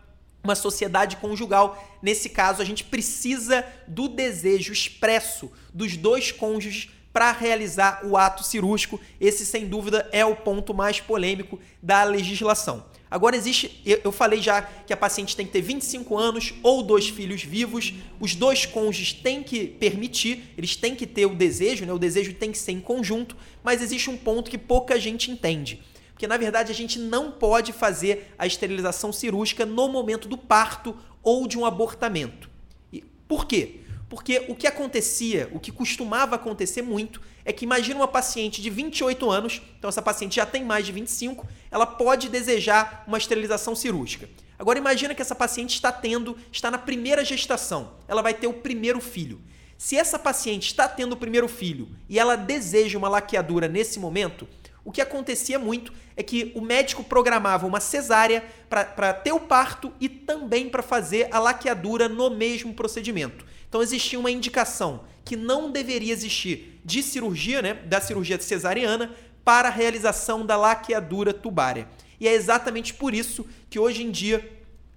uma 0.46 0.54
sociedade 0.54 1.16
conjugal. 1.16 1.82
Nesse 2.00 2.30
caso, 2.30 2.62
a 2.62 2.64
gente 2.64 2.84
precisa 2.84 3.64
do 3.86 4.08
desejo 4.08 4.72
expresso 4.72 5.50
dos 5.74 5.96
dois 5.96 6.32
cônjuges 6.32 6.88
para 7.12 7.32
realizar 7.32 8.02
o 8.04 8.16
ato 8.16 8.44
cirúrgico. 8.44 9.00
Esse, 9.20 9.44
sem 9.44 9.66
dúvida, 9.66 10.08
é 10.12 10.24
o 10.24 10.36
ponto 10.36 10.72
mais 10.72 11.00
polêmico 11.00 11.58
da 11.82 12.04
legislação. 12.04 12.84
Agora 13.10 13.36
existe, 13.36 13.80
eu 13.84 14.10
falei 14.10 14.42
já 14.42 14.62
que 14.62 14.92
a 14.92 14.96
paciente 14.96 15.36
tem 15.36 15.46
que 15.46 15.52
ter 15.52 15.62
25 15.62 16.16
anos 16.18 16.52
ou 16.62 16.82
dois 16.82 17.08
filhos 17.08 17.42
vivos, 17.42 17.94
os 18.18 18.34
dois 18.34 18.66
cônjuges 18.66 19.12
têm 19.12 19.42
que 19.42 19.66
permitir, 19.66 20.52
eles 20.58 20.74
têm 20.74 20.94
que 20.94 21.06
ter 21.06 21.24
o 21.24 21.34
desejo, 21.34 21.86
né? 21.86 21.92
O 21.92 21.98
desejo 21.98 22.34
tem 22.34 22.50
que 22.50 22.58
ser 22.58 22.72
em 22.72 22.80
conjunto, 22.80 23.36
mas 23.62 23.80
existe 23.80 24.10
um 24.10 24.16
ponto 24.16 24.50
que 24.50 24.58
pouca 24.58 24.98
gente 24.98 25.30
entende. 25.30 25.80
Porque 26.16 26.26
na 26.26 26.38
verdade 26.38 26.72
a 26.72 26.74
gente 26.74 26.98
não 26.98 27.30
pode 27.30 27.74
fazer 27.74 28.32
a 28.38 28.46
esterilização 28.46 29.12
cirúrgica 29.12 29.66
no 29.66 29.86
momento 29.86 30.26
do 30.26 30.38
parto 30.38 30.96
ou 31.22 31.46
de 31.46 31.58
um 31.58 31.66
abortamento. 31.66 32.48
E 32.90 33.02
por 33.28 33.44
quê? 33.44 33.80
Porque 34.08 34.46
o 34.48 34.54
que 34.54 34.66
acontecia, 34.66 35.50
o 35.52 35.60
que 35.60 35.70
costumava 35.70 36.36
acontecer 36.36 36.80
muito, 36.80 37.20
é 37.44 37.52
que 37.52 37.66
imagina 37.66 38.00
uma 38.00 38.08
paciente 38.08 38.62
de 38.62 38.70
28 38.70 39.30
anos, 39.30 39.60
então 39.78 39.90
essa 39.90 40.00
paciente 40.00 40.36
já 40.36 40.46
tem 40.46 40.64
mais 40.64 40.86
de 40.86 40.92
25, 40.92 41.46
ela 41.70 41.84
pode 41.84 42.30
desejar 42.30 43.04
uma 43.06 43.18
esterilização 43.18 43.76
cirúrgica. 43.76 44.26
Agora 44.58 44.78
imagina 44.78 45.14
que 45.14 45.20
essa 45.20 45.34
paciente 45.34 45.74
está 45.74 45.92
tendo, 45.92 46.34
está 46.50 46.70
na 46.70 46.78
primeira 46.78 47.22
gestação, 47.26 47.92
ela 48.08 48.22
vai 48.22 48.32
ter 48.32 48.46
o 48.46 48.54
primeiro 48.54 49.02
filho. 49.02 49.38
Se 49.76 49.98
essa 49.98 50.18
paciente 50.18 50.68
está 50.68 50.88
tendo 50.88 51.12
o 51.12 51.16
primeiro 51.16 51.46
filho 51.46 51.90
e 52.08 52.18
ela 52.18 52.36
deseja 52.36 52.96
uma 52.96 53.10
laqueadura 53.10 53.68
nesse 53.68 53.98
momento, 53.98 54.48
o 54.86 54.92
que 54.92 55.00
acontecia 55.00 55.58
muito 55.58 55.92
é 56.16 56.22
que 56.22 56.52
o 56.54 56.60
médico 56.60 57.02
programava 57.02 57.66
uma 57.66 57.80
cesárea 57.80 58.44
para 58.70 59.12
ter 59.12 59.32
o 59.32 59.40
parto 59.40 59.92
e 60.00 60.08
também 60.08 60.68
para 60.68 60.80
fazer 60.80 61.28
a 61.32 61.40
laqueadura 61.40 62.08
no 62.08 62.30
mesmo 62.30 62.72
procedimento. 62.72 63.44
Então 63.68 63.82
existia 63.82 64.16
uma 64.16 64.30
indicação 64.30 65.00
que 65.24 65.34
não 65.34 65.72
deveria 65.72 66.12
existir 66.12 66.80
de 66.84 67.02
cirurgia, 67.02 67.60
né, 67.60 67.74
da 67.74 68.00
cirurgia 68.00 68.40
cesariana, 68.40 69.10
para 69.44 69.66
a 69.66 69.72
realização 69.72 70.46
da 70.46 70.56
laqueadura 70.56 71.34
tubária. 71.34 71.88
E 72.20 72.28
é 72.28 72.32
exatamente 72.32 72.94
por 72.94 73.12
isso 73.12 73.44
que 73.68 73.80
hoje 73.80 74.04
em 74.04 74.10
dia 74.12 74.55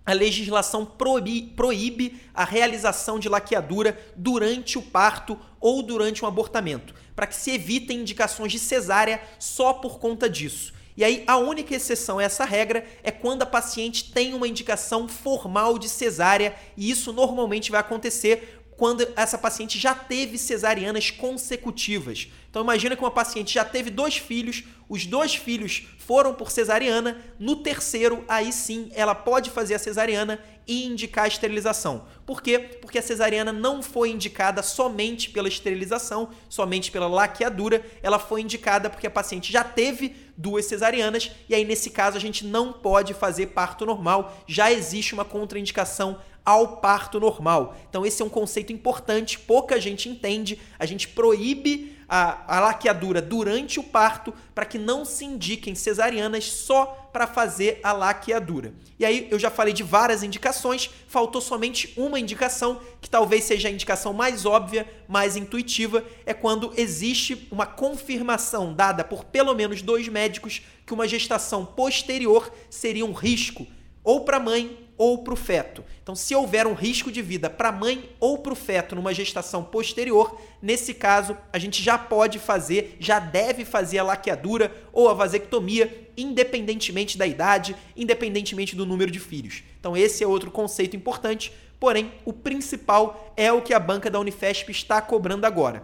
a 0.10 0.14
legislação 0.14 0.86
proíbe 0.86 2.20
a 2.34 2.44
realização 2.44 3.20
de 3.20 3.30
laqueadura 3.30 4.00
durante 4.16 4.78
o 4.78 4.82
parto 4.82 5.38
ou 5.60 5.84
durante 5.84 6.26
um 6.26 6.28
abortamento, 6.28 6.96
para 7.16 7.28
que 7.28 7.36
se 7.36 7.52
evitem 7.52 8.00
indicações 8.00 8.52
de 8.52 8.60
cesárea 8.60 9.22
só 9.38 9.74
por 9.74 10.00
conta 10.00 10.30
disso. 10.30 10.74
E 10.98 11.04
aí, 11.04 11.24
a 11.28 11.38
única 11.38 11.74
exceção 11.74 12.20
a 12.20 12.24
essa 12.24 12.44
regra 12.44 12.86
é 13.04 13.12
quando 13.12 13.44
a 13.44 13.46
paciente 13.46 14.12
tem 14.12 14.34
uma 14.34 14.48
indicação 14.48 15.08
formal 15.08 15.80
de 15.80 15.88
cesárea, 15.88 16.54
e 16.76 16.90
isso 16.90 17.14
normalmente 17.14 17.72
vai 17.72 17.80
acontecer 17.80 18.59
quando 18.80 19.06
essa 19.18 19.38
paciente 19.38 19.78
já 19.78 19.94
teve 19.94 20.38
cesarianas 20.38 21.12
consecutivas. 21.12 22.30
Então 22.50 22.62
imagina 22.62 22.96
que 22.96 23.04
uma 23.04 23.12
paciente 23.12 23.54
já 23.54 23.66
teve 23.66 23.90
dois 23.90 24.16
filhos, 24.16 24.64
os 24.88 25.06
dois 25.06 25.36
filhos 25.36 25.86
foram 25.98 26.34
por 26.34 26.50
cesariana, 26.50 27.22
no 27.38 27.58
terceiro, 27.58 28.24
aí 28.26 28.54
sim, 28.54 28.90
ela 28.96 29.14
pode 29.14 29.50
fazer 29.50 29.76
a 29.76 29.80
cesariana 29.80 30.40
e 30.66 30.86
indicar 30.86 31.26
a 31.26 31.28
esterilização. 31.28 32.06
Por 32.26 32.42
quê? 32.42 32.58
Porque 32.58 32.98
a 32.98 33.02
cesariana 33.02 33.52
não 33.52 33.84
foi 33.84 34.12
indicada 34.12 34.64
somente 34.64 35.30
pela 35.30 35.50
esterilização, 35.50 36.30
somente 36.48 36.90
pela 36.90 37.08
laqueadura, 37.08 37.86
ela 38.02 38.18
foi 38.18 38.42
indicada 38.42 38.90
porque 38.90 39.08
a 39.08 39.12
paciente 39.12 39.52
já 39.52 39.64
teve 39.64 40.16
duas 40.38 40.66
cesarianas 40.66 41.32
e 41.50 41.54
aí 41.54 41.66
nesse 41.66 41.90
caso 41.90 42.16
a 42.16 42.20
gente 42.20 42.46
não 42.46 42.72
pode 42.72 43.14
fazer 43.14 43.48
parto 43.48 43.86
normal, 43.86 44.42
já 44.48 44.72
existe 44.72 45.14
uma 45.14 45.26
contraindicação 45.26 46.18
ao 46.50 46.78
parto 46.78 47.20
normal. 47.20 47.78
Então, 47.88 48.04
esse 48.04 48.24
é 48.24 48.26
um 48.26 48.30
conceito 48.30 48.74
importante, 48.74 49.38
pouca 49.38 49.80
gente 49.80 50.10
entende. 50.10 50.60
A 50.80 50.86
gente 50.88 51.08
proíbe 51.08 51.96
a, 52.10 52.58
a 52.58 52.60
laqueadura 52.60 53.22
durante 53.22 53.80
o 53.80 53.84
parto 53.84 54.34
para 54.56 54.66
que 54.66 54.80
não 54.80 55.06
se 55.06 55.24
indiquem 55.24 55.76
cesarianas 55.76 56.46
só 56.46 57.08
para 57.14 57.28
fazer 57.28 57.80
a 57.84 57.92
laqueadura. 57.92 58.74
E 58.98 59.06
aí, 59.06 59.28
eu 59.30 59.38
já 59.38 59.52
falei 59.52 59.76
de 59.76 59.84
várias 59.84 60.24
indicações, 60.24 60.90
faltou 61.08 61.40
somente 61.40 61.94
uma 61.96 62.20
indicação, 62.20 62.82
que 63.00 63.12
talvez 63.12 63.44
seja 63.44 63.68
a 63.68 63.72
indicação 63.72 64.12
mais 64.12 64.44
óbvia, 64.44 64.92
mais 65.08 65.36
intuitiva, 65.36 66.04
é 66.26 66.34
quando 66.34 66.74
existe 66.76 67.48
uma 67.52 67.68
confirmação 67.68 68.74
dada 68.74 69.04
por 69.04 69.24
pelo 69.24 69.54
menos 69.54 69.84
dois 69.84 70.08
médicos 70.08 70.64
que 70.84 70.96
uma 70.96 71.08
gestação 71.08 71.64
posterior 71.64 72.52
seria 72.72 73.06
um 73.06 73.14
risco 73.14 73.68
ou 74.04 74.22
para 74.22 74.38
a 74.38 74.40
mãe 74.40 74.89
ou 75.00 75.20
para 75.20 75.34
o 75.34 75.38
feto. 75.38 75.82
Então, 76.04 76.14
se 76.14 76.36
houver 76.36 76.68
um 76.68 76.74
risco 76.74 77.10
de 77.10 77.22
vida 77.22 77.50
para 77.50 77.70
a 77.70 77.72
mãe 77.72 78.10
ou 78.20 78.38
para 78.38 78.52
o 78.52 78.56
feto 78.56 78.96
numa 78.96 79.14
gestação 79.14 79.64
posterior, 79.64 80.38
nesse 80.62 80.94
caso, 80.94 81.38
a 81.54 81.58
gente 81.58 81.82
já 81.82 81.98
pode 81.98 82.38
fazer, 82.38 82.98
já 83.00 83.18
deve 83.18 83.64
fazer 83.64 84.00
a 84.00 84.04
laqueadura 84.04 84.76
ou 84.92 85.08
a 85.08 85.14
vasectomia, 85.14 86.10
independentemente 86.18 87.18
da 87.18 87.26
idade, 87.26 87.78
independentemente 87.96 88.76
do 88.76 88.86
número 88.86 89.10
de 89.10 89.22
filhos. 89.22 89.64
Então, 89.80 89.96
esse 89.96 90.22
é 90.22 90.28
outro 90.28 90.52
conceito 90.52 90.98
importante, 90.98 91.54
porém, 91.80 92.12
o 92.26 92.34
principal 92.34 93.34
é 93.38 93.50
o 93.54 93.62
que 93.62 93.74
a 93.74 93.80
banca 93.80 94.12
da 94.12 94.20
Unifesp 94.20 94.70
está 94.70 95.02
cobrando 95.02 95.46
agora. 95.46 95.82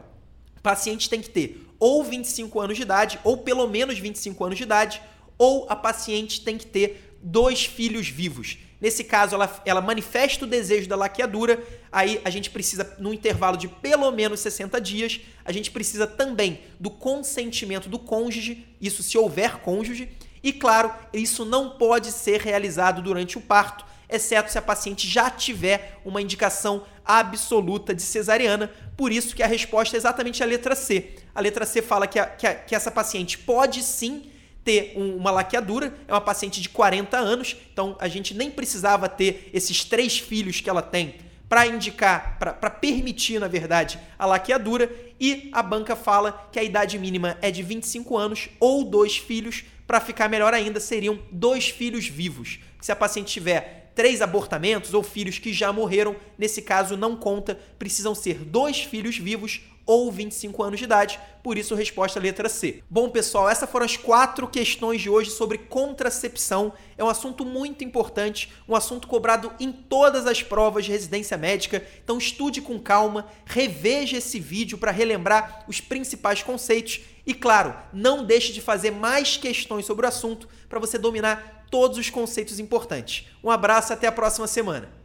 O 0.57 0.61
paciente 0.61 1.09
tem 1.09 1.21
que 1.21 1.29
ter 1.29 1.65
ou 1.79 2.03
25 2.03 2.59
anos 2.59 2.75
de 2.75 2.83
idade, 2.83 3.19
ou 3.23 3.37
pelo 3.37 3.65
menos 3.67 3.97
25 3.97 4.43
anos 4.43 4.57
de 4.57 4.63
idade, 4.63 5.01
ou 5.37 5.65
a 5.69 5.75
paciente 5.75 6.41
tem 6.41 6.57
que 6.57 6.65
ter 6.65 7.17
dois 7.21 7.65
filhos 7.65 8.07
vivos. 8.07 8.57
Nesse 8.79 9.03
caso, 9.03 9.35
ela, 9.35 9.61
ela 9.65 9.81
manifesta 9.81 10.43
o 10.43 10.47
desejo 10.47 10.87
da 10.87 10.95
laqueadura, 10.95 11.63
aí 11.91 12.19
a 12.25 12.29
gente 12.29 12.49
precisa, 12.49 12.95
no 12.99 13.13
intervalo 13.13 13.57
de 13.57 13.67
pelo 13.67 14.11
menos 14.11 14.41
60 14.41 14.79
dias, 14.81 15.21
a 15.45 15.51
gente 15.51 15.71
precisa 15.71 16.05
também 16.05 16.59
do 16.79 16.89
consentimento 16.89 17.87
do 17.87 17.97
cônjuge, 17.97 18.65
isso 18.81 19.01
se 19.01 19.17
houver 19.17 19.57
cônjuge, 19.57 20.09
e 20.43 20.51
claro, 20.51 20.93
isso 21.13 21.45
não 21.45 21.71
pode 21.71 22.11
ser 22.11 22.41
realizado 22.41 23.01
durante 23.01 23.37
o 23.37 23.41
parto, 23.41 23.85
exceto 24.09 24.51
se 24.51 24.57
a 24.57 24.61
paciente 24.61 25.07
já 25.07 25.29
tiver 25.29 25.99
uma 26.05 26.21
indicação 26.21 26.83
absoluta 27.03 27.95
de 27.95 28.01
cesariana, 28.01 28.71
por 28.97 29.11
isso 29.11 29.35
que 29.35 29.41
a 29.41 29.47
resposta 29.47 29.95
é 29.95 29.99
exatamente 29.99 30.43
a 30.43 30.45
letra 30.45 30.75
C. 30.75 31.15
A 31.33 31.41
letra 31.41 31.65
C 31.65 31.81
fala 31.81 32.07
que, 32.07 32.19
a, 32.19 32.25
que, 32.25 32.45
a, 32.45 32.55
que 32.55 32.75
essa 32.75 32.91
paciente 32.91 33.37
pode 33.37 33.81
sim 33.81 34.31
ter 34.65 34.93
um, 34.97 35.15
uma 35.15 35.29
laqueadura, 35.29 35.93
é 36.07 36.11
uma 36.11 36.19
paciente 36.19 36.59
de 36.59 36.67
40 36.67 37.15
anos, 37.15 37.55
então 37.71 37.95
a 37.99 38.07
gente 38.07 38.33
nem 38.33 38.49
precisava 38.49 39.07
ter 39.07 39.49
esses 39.53 39.85
três 39.85 40.17
filhos 40.17 40.59
que 40.59 40.69
ela 40.69 40.81
tem 40.81 41.15
para 41.47 41.67
indicar, 41.67 42.39
para 42.39 42.71
permitir, 42.71 43.39
na 43.39 43.47
verdade, 43.47 43.99
a 44.17 44.25
laqueadura, 44.25 44.91
e 45.19 45.49
a 45.53 45.61
banca 45.61 45.95
fala 45.95 46.49
que 46.51 46.59
a 46.59 46.63
idade 46.63 46.97
mínima 46.97 47.37
é 47.41 47.51
de 47.51 47.61
25 47.61 48.17
anos 48.17 48.49
ou 48.59 48.83
dois 48.83 49.15
filhos, 49.17 49.63
para 49.85 50.01
ficar 50.01 50.27
melhor 50.27 50.53
ainda, 50.53 50.79
seriam 50.79 51.19
dois 51.31 51.69
filhos 51.69 52.07
vivos. 52.07 52.59
Se 52.81 52.91
a 52.91 52.95
paciente 52.95 53.31
tiver 53.31 53.91
três 53.93 54.21
abortamentos 54.21 54.93
ou 54.93 55.03
filhos 55.03 55.37
que 55.37 55.53
já 55.53 55.71
morreram, 55.71 56.15
nesse 56.37 56.63
caso 56.63 56.97
não 56.97 57.15
conta, 57.15 57.57
precisam 57.77 58.15
ser 58.15 58.39
dois 58.39 58.81
filhos 58.81 59.17
vivos 59.17 59.61
ou 59.85 60.11
25 60.11 60.63
anos 60.63 60.79
de 60.79 60.85
idade, 60.85 61.19
por 61.43 61.57
isso 61.57 61.75
resposta 61.75 62.19
letra 62.19 62.49
C. 62.49 62.83
Bom, 62.89 63.09
pessoal, 63.09 63.47
essas 63.47 63.69
foram 63.69 63.85
as 63.85 63.95
quatro 63.95 64.47
questões 64.47 65.01
de 65.01 65.09
hoje 65.09 65.29
sobre 65.29 65.59
contracepção. 65.59 66.73
É 66.97 67.03
um 67.03 67.09
assunto 67.09 67.45
muito 67.45 67.83
importante, 67.83 68.51
um 68.67 68.75
assunto 68.75 69.07
cobrado 69.07 69.51
em 69.59 69.71
todas 69.71 70.25
as 70.25 70.41
provas 70.41 70.85
de 70.85 70.91
residência 70.91 71.37
médica. 71.37 71.85
Então 72.03 72.17
estude 72.17 72.61
com 72.61 72.79
calma, 72.79 73.27
reveja 73.45 74.17
esse 74.17 74.39
vídeo 74.39 74.77
para 74.77 74.91
relembrar 74.91 75.65
os 75.67 75.79
principais 75.79 76.41
conceitos 76.41 77.01
e, 77.25 77.33
claro, 77.33 77.75
não 77.93 78.23
deixe 78.23 78.53
de 78.53 78.61
fazer 78.61 78.91
mais 78.91 79.37
questões 79.37 79.85
sobre 79.85 80.05
o 80.05 80.09
assunto 80.09 80.47
para 80.69 80.79
você 80.79 80.97
dominar 80.97 81.65
todos 81.69 81.97
os 81.97 82.09
conceitos 82.09 82.59
importantes. 82.59 83.27
Um 83.43 83.49
abraço 83.49 83.91
e 83.91 83.93
até 83.93 84.07
a 84.07 84.11
próxima 84.11 84.47
semana. 84.47 85.04